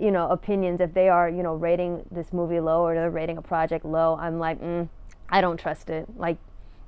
you 0.00 0.10
know 0.10 0.28
opinions. 0.30 0.80
If 0.80 0.94
they 0.94 1.08
are 1.08 1.28
you 1.28 1.42
know 1.42 1.54
rating 1.54 2.04
this 2.10 2.32
movie 2.32 2.60
low 2.60 2.82
or 2.82 2.94
they're 2.94 3.10
rating 3.10 3.38
a 3.38 3.42
project 3.42 3.84
low 3.84 4.16
i'm 4.20 4.38
like 4.38 4.60
mm, 4.60 4.88
i 5.28 5.40
don't 5.40 5.58
trust 5.58 5.90
it. 5.90 6.06
Like 6.16 6.38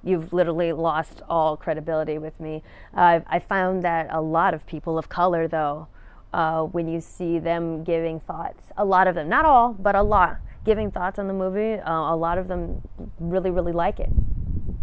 you've 0.04 0.32
literally 0.32 0.72
lost 0.72 1.22
all 1.28 1.56
credibility 1.56 2.18
with 2.18 2.38
me. 2.40 2.62
Uh, 2.94 3.20
i 3.26 3.38
found 3.38 3.82
that 3.84 4.08
a 4.10 4.20
lot 4.20 4.54
of 4.54 4.66
people 4.66 4.98
of 4.98 5.08
color 5.08 5.48
though 5.48 5.88
uh, 6.32 6.62
when 6.62 6.88
you 6.88 7.00
see 7.00 7.38
them 7.38 7.82
giving 7.84 8.20
thoughts 8.20 8.64
a 8.76 8.84
lot 8.84 9.06
of 9.06 9.14
them 9.14 9.28
not 9.28 9.44
all 9.44 9.72
but 9.72 9.94
a 9.94 10.02
lot 10.02 10.38
giving 10.66 10.90
thoughts 10.90 11.18
on 11.18 11.26
the 11.26 11.32
movie, 11.32 11.80
uh, 11.80 12.14
a 12.14 12.16
lot 12.16 12.36
of 12.36 12.48
them 12.48 12.82
really, 13.18 13.50
really 13.50 13.72
like 13.72 13.98
it. 13.98 14.10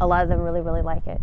A 0.02 0.08
lot 0.08 0.24
of 0.24 0.30
them 0.30 0.40
really, 0.40 0.62
really 0.62 0.82
like 0.82 1.06
it. 1.06 1.22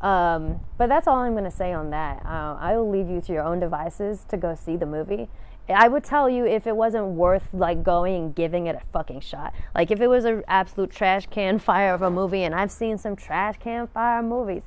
Um, 0.00 0.60
but 0.78 0.88
that's 0.88 1.06
all 1.06 1.18
I'm 1.18 1.32
going 1.32 1.44
to 1.44 1.50
say 1.50 1.72
on 1.72 1.90
that. 1.90 2.24
Uh, 2.24 2.56
I 2.58 2.76
will 2.76 2.90
leave 2.90 3.08
you 3.08 3.20
to 3.20 3.32
your 3.32 3.44
own 3.44 3.60
devices 3.60 4.24
to 4.30 4.36
go 4.36 4.56
see 4.56 4.76
the 4.76 4.86
movie 4.86 5.28
I 5.72 5.88
would 5.88 6.04
tell 6.04 6.28
you 6.28 6.46
if 6.46 6.66
it 6.66 6.74
wasn't 6.74 7.06
worth 7.06 7.46
like 7.52 7.82
going 7.82 8.14
and 8.16 8.34
giving 8.34 8.66
it 8.66 8.76
a 8.76 8.80
fucking 8.92 9.20
shot. 9.20 9.54
Like 9.74 9.90
if 9.90 10.00
it 10.00 10.08
was 10.08 10.24
an 10.24 10.42
absolute 10.48 10.90
trash 10.90 11.26
can 11.26 11.58
fire 11.70 11.94
of 11.94 12.02
a 12.02 12.10
movie, 12.10 12.44
and 12.44 12.54
I've 12.54 12.72
seen 12.72 12.98
some 12.98 13.16
trash 13.16 13.56
can 13.58 13.86
fire 13.88 14.22
movies, 14.22 14.62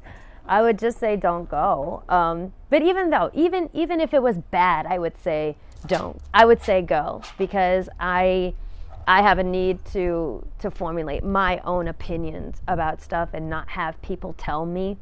I 0.45 0.61
would 0.61 0.77
just 0.77 0.99
say 0.99 1.15
don't 1.15 1.49
go. 1.49 2.03
Um, 2.09 2.53
but 2.69 2.81
even 2.81 3.09
though, 3.09 3.31
even 3.33 3.69
even 3.73 3.99
if 3.99 4.13
it 4.13 4.21
was 4.21 4.37
bad, 4.37 4.85
I 4.85 4.99
would 4.99 5.17
say 5.21 5.55
don't. 5.87 6.19
I 6.33 6.45
would 6.45 6.61
say 6.61 6.81
go 6.81 7.21
because 7.37 7.89
I 7.99 8.53
I 9.07 9.21
have 9.21 9.37
a 9.37 9.43
need 9.43 9.83
to 9.93 10.45
to 10.59 10.71
formulate 10.71 11.23
my 11.23 11.59
own 11.59 11.87
opinions 11.87 12.61
about 12.67 13.01
stuff 13.01 13.29
and 13.33 13.49
not 13.49 13.69
have 13.69 14.01
people 14.01 14.33
tell 14.37 14.65
me 14.65 14.97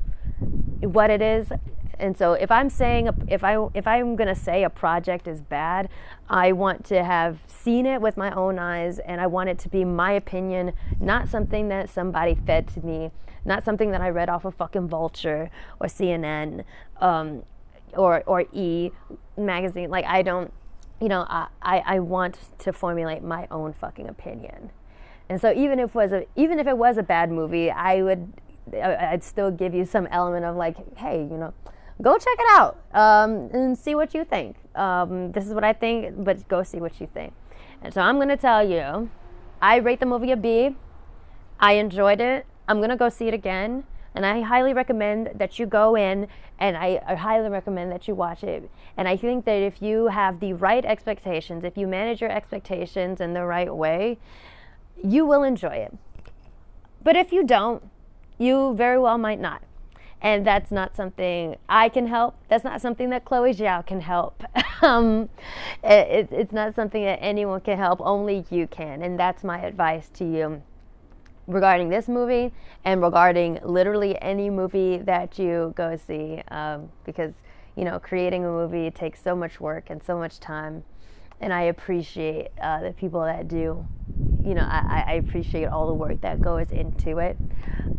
what 0.81 1.09
it 1.09 1.21
is. 1.21 1.51
And 1.99 2.17
so 2.17 2.33
if 2.33 2.49
I'm 2.49 2.69
saying 2.69 3.09
if 3.27 3.43
I 3.43 3.67
if 3.75 3.85
I'm 3.85 4.15
going 4.15 4.27
to 4.27 4.35
say 4.35 4.63
a 4.63 4.69
project 4.69 5.27
is 5.27 5.41
bad, 5.41 5.89
I 6.29 6.51
want 6.51 6.83
to 6.85 7.03
have 7.03 7.39
seen 7.47 7.85
it 7.85 8.01
with 8.01 8.17
my 8.17 8.31
own 8.31 8.57
eyes 8.57 8.97
and 8.99 9.21
I 9.21 9.27
want 9.27 9.49
it 9.49 9.59
to 9.59 9.69
be 9.69 9.85
my 9.85 10.13
opinion, 10.13 10.73
not 10.99 11.29
something 11.29 11.67
that 11.69 11.89
somebody 11.89 12.35
fed 12.35 12.67
to 12.69 12.83
me, 12.83 13.11
not 13.45 13.63
something 13.63 13.91
that 13.91 14.01
I 14.01 14.09
read 14.09 14.29
off 14.29 14.45
of 14.45 14.55
fucking 14.55 14.87
Vulture 14.87 15.51
or 15.79 15.87
CNN 15.87 16.63
um, 16.99 17.43
or 17.93 18.23
or 18.25 18.45
E 18.51 18.89
magazine. 19.37 19.91
Like 19.91 20.05
I 20.05 20.23
don't 20.23 20.51
you 21.01 21.09
know, 21.09 21.25
I, 21.27 21.47
I 21.63 21.99
want 21.99 22.37
to 22.59 22.71
formulate 22.71 23.23
my 23.23 23.47
own 23.49 23.73
fucking 23.73 24.07
opinion. 24.07 24.69
And 25.29 25.41
so 25.41 25.51
even 25.53 25.79
if 25.79 25.89
it 25.89 25.95
was 25.95 26.11
a 26.11 26.25
even 26.35 26.59
if 26.59 26.67
it 26.67 26.77
was 26.77 26.97
a 26.97 27.03
bad 27.03 27.31
movie, 27.31 27.71
I 27.71 28.03
would 28.03 28.31
I'd 28.73 29.23
still 29.23 29.49
give 29.49 29.73
you 29.73 29.85
some 29.85 30.07
element 30.07 30.45
of 30.45 30.55
like, 30.55 30.77
hey, 30.97 31.21
you 31.21 31.37
know, 31.37 31.53
go 32.01 32.17
check 32.17 32.37
it 32.37 32.45
out 32.51 32.77
um, 32.93 33.49
and 33.53 33.77
see 33.77 33.95
what 33.95 34.13
you 34.13 34.23
think. 34.23 34.57
Um, 34.75 35.31
this 35.31 35.47
is 35.47 35.53
what 35.53 35.63
I 35.63 35.73
think, 35.73 36.23
but 36.23 36.47
go 36.47 36.63
see 36.63 36.79
what 36.79 36.99
you 37.01 37.07
think. 37.07 37.33
And 37.81 37.93
so 37.93 38.01
I'm 38.01 38.19
gonna 38.19 38.37
tell 38.37 38.67
you, 38.67 39.09
I 39.61 39.77
rate 39.77 39.99
the 39.99 40.05
movie 40.05 40.31
a 40.31 40.37
B. 40.37 40.75
I 41.59 41.73
enjoyed 41.73 42.21
it. 42.21 42.45
I'm 42.67 42.79
gonna 42.79 42.97
go 42.97 43.09
see 43.09 43.27
it 43.27 43.33
again. 43.33 43.85
And 44.13 44.25
I 44.25 44.41
highly 44.41 44.73
recommend 44.73 45.31
that 45.35 45.57
you 45.57 45.65
go 45.65 45.95
in 45.95 46.27
and 46.61 46.77
I, 46.77 47.01
I, 47.07 47.15
highly 47.15 47.49
recommend 47.49 47.91
that 47.91 48.07
you 48.07 48.13
watch 48.13 48.43
it. 48.43 48.69
And 48.95 49.07
I 49.07 49.17
think 49.17 49.45
that 49.45 49.57
if 49.57 49.81
you 49.81 50.07
have 50.07 50.39
the 50.39 50.53
right 50.53 50.85
expectations, 50.85 51.63
if 51.63 51.75
you 51.75 51.87
manage 51.87 52.21
your 52.21 52.31
expectations 52.31 53.19
in 53.19 53.33
the 53.33 53.43
right 53.43 53.75
way, 53.75 54.19
you 55.03 55.25
will 55.25 55.41
enjoy 55.41 55.73
it. 55.73 55.97
But 57.03 57.15
if 57.15 57.31
you 57.31 57.43
don't, 57.43 57.83
you 58.37 58.75
very 58.75 58.99
well 58.99 59.17
might 59.17 59.39
not. 59.39 59.63
And 60.21 60.45
that's 60.45 60.69
not 60.69 60.95
something 60.95 61.55
I 61.67 61.89
can 61.89 62.05
help. 62.05 62.35
That's 62.47 62.63
not 62.63 62.79
something 62.79 63.09
that 63.09 63.25
Chloe 63.25 63.55
Zhao 63.55 63.83
can 63.83 63.99
help. 63.99 64.43
um, 64.83 65.29
it, 65.83 66.27
it's 66.31 66.53
not 66.53 66.75
something 66.75 67.03
that 67.03 67.17
anyone 67.23 67.61
can 67.61 67.79
help. 67.79 67.99
Only 68.01 68.45
you 68.51 68.67
can. 68.67 69.01
And 69.01 69.19
that's 69.19 69.43
my 69.43 69.61
advice 69.61 70.09
to 70.13 70.25
you 70.25 70.61
regarding 71.47 71.89
this 71.89 72.07
movie 72.07 72.51
and 72.85 73.01
regarding 73.01 73.59
literally 73.63 74.19
any 74.21 74.49
movie 74.49 74.97
that 74.97 75.37
you 75.39 75.73
go 75.75 75.95
see 75.95 76.41
um, 76.49 76.89
because 77.05 77.33
you 77.75 77.83
know 77.83 77.99
creating 77.99 78.45
a 78.45 78.49
movie 78.49 78.91
takes 78.91 79.21
so 79.21 79.35
much 79.35 79.59
work 79.59 79.89
and 79.89 80.01
so 80.03 80.17
much 80.17 80.39
time 80.39 80.83
and 81.39 81.53
i 81.53 81.63
appreciate 81.63 82.49
uh, 82.61 82.81
the 82.81 82.91
people 82.91 83.21
that 83.21 83.47
do 83.47 83.85
you 84.45 84.53
know 84.53 84.63
I, 84.63 85.03
I, 85.07 85.13
appreciate 85.13 85.65
all 85.65 85.87
the 85.87 85.93
work 85.93 86.21
that 86.21 86.41
goes 86.41 86.71
into 86.71 87.19
it. 87.19 87.37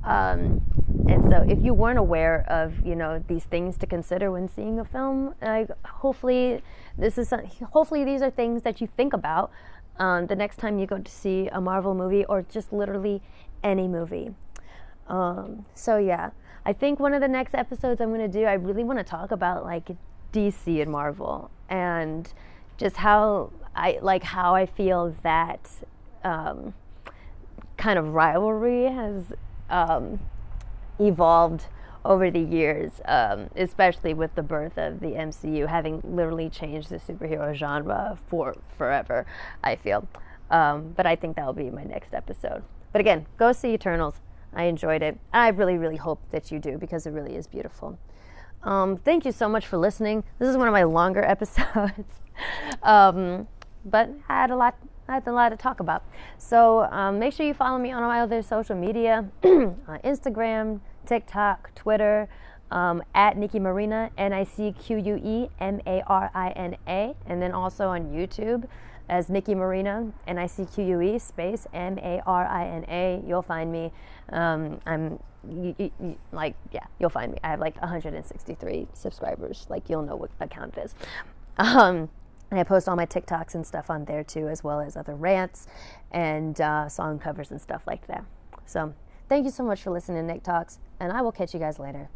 Um, 0.05 0.61
and 1.09 1.25
so 1.31 1.45
if 1.49 1.63
you 1.63 1.73
weren't 1.73 1.99
aware 1.99 2.45
of 2.49 2.85
you 2.85 2.97
know 2.97 3.23
these 3.29 3.45
things 3.45 3.77
to 3.79 3.87
consider 3.87 4.31
when 4.31 4.49
seeing 4.49 4.79
a 4.81 4.85
film 4.85 5.35
like 5.41 5.69
hopefully 5.87 6.63
this 6.99 7.19
is 7.19 7.33
hopefully 7.73 8.05
these 8.05 8.23
are 8.23 8.31
things 8.31 8.63
that 8.63 8.81
you 8.81 8.89
think 8.97 9.13
about 9.13 9.51
um, 9.99 10.27
the 10.27 10.37
next 10.37 10.57
time 10.57 10.79
you 10.79 10.87
go 10.87 10.99
to 10.99 11.11
see 11.11 11.49
a 11.53 11.61
Marvel 11.61 11.95
movie 11.95 12.25
or 12.27 12.43
just 12.43 12.73
literally 12.73 13.23
any 13.63 13.87
movie. 13.87 14.35
Um, 15.09 15.67
so 15.75 15.99
yeah, 15.99 16.31
I 16.65 16.73
think 16.73 17.01
one 17.01 17.13
of 17.15 17.21
the 17.21 17.29
next 17.29 17.55
episodes 17.55 18.01
I'm 18.01 18.09
going 18.09 18.21
to 18.21 18.39
do, 18.39 18.45
I 18.45 18.55
really 18.55 18.85
want 18.85 18.99
to 18.99 19.05
talk 19.05 19.31
about 19.31 19.65
like 19.65 19.91
DC 20.33 20.81
and 20.81 20.91
Marvel 20.91 21.51
and 21.69 22.33
just 22.79 22.97
how 22.97 23.51
I 23.75 23.99
like 24.03 24.23
how 24.23 24.55
I 24.55 24.67
feel 24.67 25.15
that 25.23 25.71
um, 26.25 26.75
kind 27.77 27.99
of 27.99 28.09
rivalry 28.09 28.85
has 28.85 29.33
um, 29.71 30.21
evolved 30.99 31.67
over 32.05 32.31
the 32.31 32.41
years, 32.41 32.93
um, 33.05 33.49
especially 33.57 34.15
with 34.15 34.35
the 34.35 34.43
birth 34.43 34.77
of 34.77 35.01
the 35.01 35.09
MCU 35.09 35.69
having 35.69 36.01
literally 36.05 36.51
changed 36.51 36.89
the 36.89 36.97
superhero 36.97 37.55
genre 37.55 38.19
for 38.29 38.57
forever, 38.77 39.27
I 39.63 39.77
feel. 39.77 40.09
Um, 40.51 40.93
but 40.97 41.07
I 41.07 41.17
think 41.17 41.37
that'll 41.37 41.53
be 41.53 41.71
my 41.71 41.85
next 41.85 42.13
episode. 42.13 42.63
But 42.93 43.01
again, 43.01 43.27
go 43.39 43.53
see 43.53 43.73
Eternals. 43.73 44.17
I 44.55 44.65
enjoyed 44.65 45.03
it. 45.03 45.19
I 45.33 45.49
really, 45.49 45.79
really 45.79 45.97
hope 45.97 46.21
that 46.31 46.51
you 46.51 46.59
do 46.59 46.77
because 46.77 47.07
it 47.07 47.11
really 47.11 47.37
is 47.37 47.47
beautiful. 47.47 47.99
Um, 48.63 48.97
thank 48.99 49.25
you 49.25 49.33
so 49.33 49.49
much 49.49 49.67
for 49.67 49.79
listening. 49.79 50.25
This 50.39 50.49
is 50.49 50.57
one 50.57 50.69
of 50.69 50.73
my 50.73 50.85
longer 50.85 51.25
episodes, 51.27 52.21
um, 52.83 53.49
but 53.85 54.11
I 54.29 54.41
had 54.41 54.51
a 54.51 54.57
lot. 54.57 54.77
Had 55.13 55.27
a 55.27 55.33
lot 55.33 55.51
to 55.51 55.59
talk 55.59 55.81
about. 55.81 56.05
So 56.39 56.85
um, 56.85 57.19
make 57.19 57.35
sure 57.35 57.45
you 57.45 57.53
follow 57.53 57.77
me 57.79 57.93
on 57.93 58.03
all 58.03 58.09
my 58.09 58.23
other 58.23 58.41
social 58.41 58.75
media, 58.75 59.29
Instagram, 59.43 60.81
TikTok, 61.05 61.75
Twitter, 61.75 62.31
um, 62.71 63.03
at 63.15 63.37
Nicque 63.37 63.61
Marina, 63.61 64.11
N 64.17 64.33
I 64.33 64.45
C 64.45 64.73
Q 64.73 64.97
U 64.97 65.21
E 65.23 65.49
M 65.61 65.83
A 65.87 66.03
R 66.07 66.31
I 66.35 66.53
N 66.53 66.79
A, 66.89 67.15
and 67.27 67.43
then 67.43 67.53
also 67.53 67.89
on 67.89 68.07
YouTube 68.07 68.65
as 69.11 69.29
Nicque 69.29 69.55
Marina, 69.55 70.11
N 70.27 70.39
I 70.39 70.47
C 70.47 70.65
Q 70.65 70.83
U 70.87 71.01
E 71.03 71.19
space 71.19 71.67
M 71.75 71.99
A 71.99 72.23
R 72.25 72.47
I 72.47 72.69
N 72.69 72.87
A. 72.89 73.23
You'll 73.27 73.43
find 73.43 73.71
me. 73.71 73.93
Um, 74.31 74.81
I'm 74.87 75.19
you, 75.47 75.75
you, 75.77 75.91
you, 76.01 76.19
like, 76.33 76.55
yeah, 76.73 76.87
you'll 76.99 77.11
find 77.11 77.33
me. 77.33 77.39
I 77.45 77.51
have 77.51 77.61
like 77.61 77.79
163 77.83 78.89
subscribers. 78.95 79.67
Like, 79.69 79.91
you'll 79.91 80.05
know 80.05 80.17
what 80.17 80.31
account 80.41 80.79
it 80.79 80.85
is. 80.87 80.95
Um, 81.59 82.09
and 82.53 82.61
I 82.61 82.65
post 82.65 82.87
all 82.87 82.97
my 82.97 83.07
TikToks 83.07 83.55
and 83.55 83.67
stuff 83.67 83.89
on 83.89 84.05
there 84.05 84.23
too, 84.23 84.47
as 84.47 84.63
well 84.63 84.79
as 84.79 84.95
other 84.95 85.15
rants 85.15 85.67
and 86.11 86.61
uh, 86.61 86.87
song 86.87 87.19
covers 87.19 87.51
and 87.51 87.59
stuff 87.59 87.83
like 87.87 88.07
that. 88.09 88.27
So, 88.67 88.93
thank 89.31 89.47
you 89.47 89.51
so 89.51 89.65
much 89.65 89.81
for 89.81 89.91
listening 89.91 90.27
to 90.27 90.35
Nick 90.35 90.43
Talks 90.43 90.79
and 91.01 91.11
I 91.13 91.23
will 91.23 91.33
catch 91.33 91.55
you 91.55 91.61
guys 91.61 91.79
later. 91.79 92.11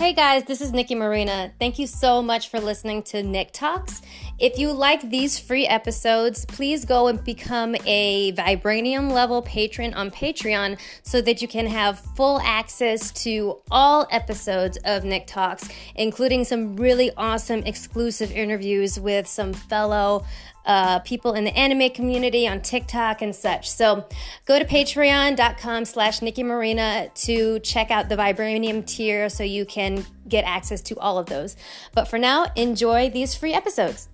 Hey 0.00 0.14
guys, 0.14 0.44
this 0.44 0.62
is 0.62 0.72
Nicque 0.72 0.96
Marina. 0.96 1.52
Thank 1.58 1.78
you 1.78 1.86
so 1.86 2.22
much 2.22 2.48
for 2.48 2.58
listening 2.58 3.02
to 3.02 3.22
Nick 3.22 3.52
Talks. 3.52 4.00
If 4.38 4.58
you 4.58 4.72
like 4.72 5.10
these 5.10 5.38
free 5.38 5.66
episodes, 5.66 6.46
please 6.46 6.86
go 6.86 7.08
and 7.08 7.22
become 7.22 7.76
a 7.84 8.32
Vibranium 8.32 9.12
level 9.12 9.42
patron 9.42 9.92
on 9.92 10.10
Patreon 10.10 10.80
so 11.02 11.20
that 11.20 11.42
you 11.42 11.48
can 11.48 11.66
have 11.66 11.98
full 12.16 12.40
access 12.40 13.12
to 13.24 13.58
all 13.70 14.08
episodes 14.10 14.78
of 14.86 15.04
Nick 15.04 15.26
Talks, 15.26 15.68
including 15.94 16.44
some 16.44 16.76
really 16.76 17.10
awesome 17.18 17.62
exclusive 17.64 18.32
interviews 18.32 18.98
with 18.98 19.26
some 19.26 19.52
fellow 19.52 20.24
uh, 20.66 21.00
people 21.00 21.34
in 21.34 21.44
the 21.44 21.56
anime 21.56 21.90
community 21.90 22.46
on 22.46 22.60
TikTok 22.60 23.22
and 23.22 23.34
such. 23.34 23.70
So 23.70 24.06
go 24.46 24.58
to 24.58 24.64
patreon.com 24.64 25.84
slash 25.84 26.20
Nicque 26.20 26.44
Marina 26.44 27.10
to 27.14 27.58
check 27.60 27.90
out 27.90 28.08
the 28.08 28.16
Vibranium 28.16 28.84
tier 28.86 29.28
so 29.28 29.42
you 29.42 29.64
can 29.64 30.04
get 30.28 30.44
access 30.44 30.80
to 30.82 30.98
all 30.98 31.18
of 31.18 31.26
those. 31.26 31.56
But 31.94 32.06
for 32.06 32.18
now, 32.18 32.46
enjoy 32.56 33.10
these 33.10 33.34
free 33.34 33.54
episodes. 33.54 34.08